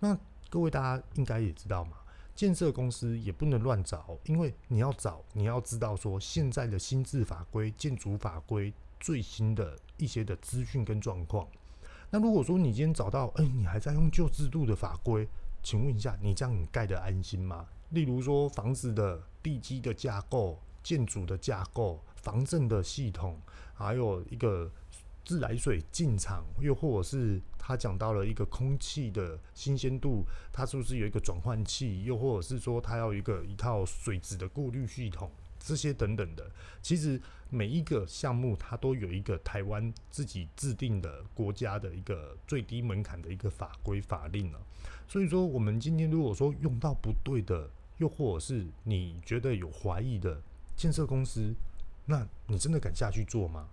[0.00, 0.18] 那
[0.50, 1.98] 各位大家应该也知道嘛，
[2.36, 11.48] 建设公司也不能乱找，因为你要找，你要知道说现在的新制法规、建筑法规最新的一些的资讯跟状况。
[12.10, 15.26] 那如果说你今天找到，哎、你还在用旧制度的法规，
[15.62, 17.66] 请问一下，你这样你盖得安心吗？
[17.90, 23.40] 例如说房子的地基的架构、建筑的架构、防震的系统，
[23.74, 24.70] 还有一个
[25.26, 36.48] 自来水进场，又或者是他讲到了一个空气的新鲜度，它是不是有一个转换器，又或者是说它要一个一套水质的过滤系统，这些等等的，
[36.80, 37.20] 其实
[37.50, 44.60] 每一个项目它都有一个台湾自己制定的国家的一个最低门槛的一个法规法令了。
[45.08, 47.68] 所以说，我们今天如果说用到不对的，
[47.98, 50.40] 又或者是你觉得有怀疑的
[50.76, 51.52] 建设公司，
[52.04, 53.68] 那你真的敢下去做吗？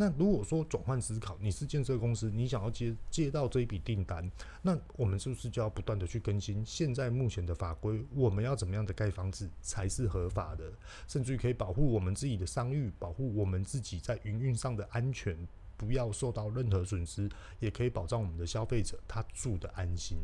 [0.00, 4.30] 那如果说转换思考，你是建设公司，你想要接接到这一笔订单，
[4.62, 8.00] 那我们是不是就要不断的去更新现在目前的法规？
[8.14, 10.72] 我们要怎么样的盖房子才是合法的？
[11.08, 15.36] 甚至于可以保护我们自己的商誉，保护我们自己在营运上的安全，
[15.76, 17.28] 不要受到任何损失，
[17.58, 20.16] 也可以保障我们的消费者他住的安心。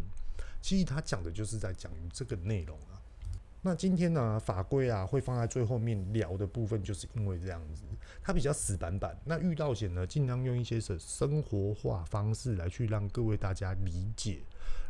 [0.62, 3.02] 其实他讲的就是在讲这个内容啊。
[3.66, 7.82] 那今天呢，法规啊会放在最后面聊的部分，就是因为这样子，
[8.22, 9.18] 它比较死板板。
[9.24, 14.42] 那遇到险呢，尽量用一些生活化方式来去让各位大家理解。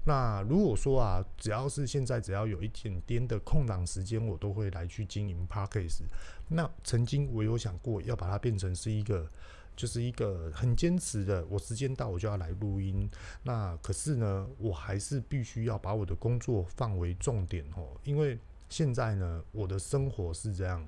[0.04, 6.02] 那如果说啊，只要是现在只要有一点点的空档时间，我都会来去经营 Podcast。
[6.48, 9.30] 那曾经我有想过要把它变成是一个，
[9.76, 13.08] 就是一个很坚持的，我时间到我就要来录音。
[13.44, 18.36] 那可是呢，我还是必须要把我的工作放为重点哦，因为。
[18.76, 20.84] 现在呢，我的生活是这样，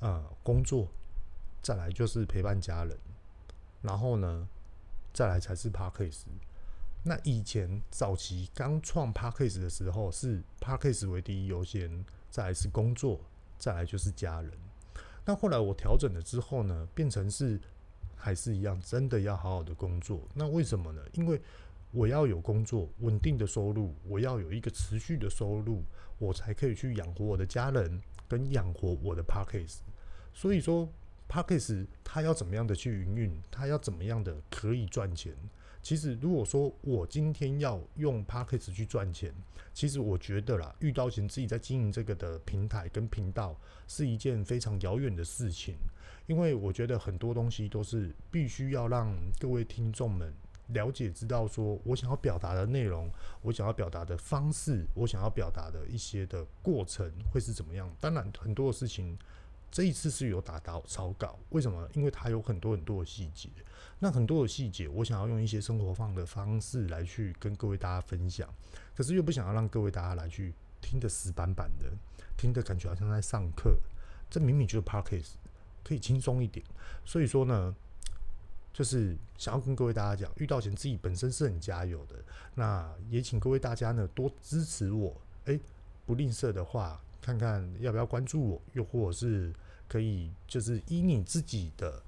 [0.00, 0.88] 呃，工作，
[1.62, 2.98] 再来就是陪伴家人，
[3.82, 4.48] 然后呢，
[5.14, 6.22] 再来才是 parkas。
[7.04, 13.20] 那以前早期刚创 parkas 的时候，是 parkas 为第一优先，再来是工作，
[13.60, 14.50] 再来就是家人。
[15.24, 17.60] 那后来我调整了之后呢，变成是
[18.16, 20.20] 还是一样，真的要好好的工作。
[20.34, 21.00] 那为什么呢？
[21.12, 21.40] 因为
[21.92, 25.84] 我要有工作，稳定的收入，我要有一个持续的收入，
[26.18, 29.78] 我才可以去养活我的家人，跟养活我的 Podcast。
[30.34, 30.88] 所以说
[31.28, 35.34] ，Podcast 它要怎么样的去营运，它要怎么样的可以赚钱。
[35.80, 39.32] 其实，如果说我今天要用 Podcast 去赚钱，
[39.72, 45.76] 其实我觉得啦，遇到钱自己在经营这个的平台跟频道是一件非常遥远的事情，
[46.26, 50.34] 因为我觉得很多东西都是必须要让各位听众们。
[50.68, 53.10] 了解，知道说我想要表达的内容，
[53.42, 57.90] 我想要表达的方式，我想要表达的一些的过程会是怎么样？
[58.00, 59.16] 当然，很多的事情
[59.70, 61.88] 这一次是有打到草稿，为什么？
[61.94, 63.48] 因为它有很多很多的细节。
[63.98, 68.48] 那很多的细节，我想要用一些生活化的方式来去跟各位大家分享，
[68.94, 71.90] 可是又不想要让各位大家来去听得死板板的，
[72.36, 73.78] 听得感觉好像在上课。
[74.28, 75.32] 这明明就是 Podcast，
[75.82, 76.64] 可以轻松一点。
[77.04, 77.74] 所以说呢。
[78.72, 82.14] 就是想要跟各位大家讲，遇到钱自己本身是很加油的，
[82.54, 85.58] 那也请各位大家呢多支持我，诶、
[86.06, 89.52] 不吝啬的话，看看要不要关注我，又或者是
[89.88, 92.02] 可以就是依你自己的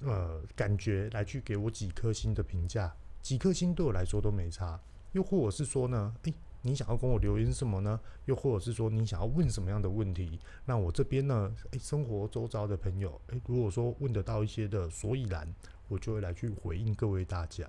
[0.00, 4.78] 呃感觉来去给我几颗星的评价，几颗星对我来说都没差，
[5.12, 7.98] 又或者是说呢，诶、你想要跟我留言什么呢？
[8.26, 10.38] 又或者是说你想要问什么样的问题？
[10.66, 11.50] 那我这边呢？
[11.70, 15.48] 诶、生活周遭的朋友，诶、如果说问得到一些的所以然，
[15.88, 17.66] 我就会来去回应各位大家。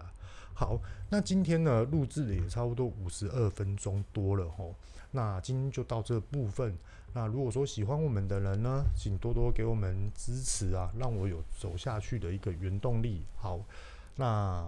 [0.53, 0.79] 好，
[1.09, 4.75] 那今天呢录制的也差不多五十二分钟多了吼。
[5.11, 6.77] 那今天就到这部分。
[7.13, 13.23] 那如果说喜欢我们的人呢，请多多给我们支持啊，让我有走下去的一个原动力。
[13.35, 13.59] 好，
[14.15, 14.65] 那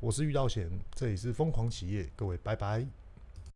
[0.00, 2.86] 我是遇到险，这里是疯狂企业，各位拜拜。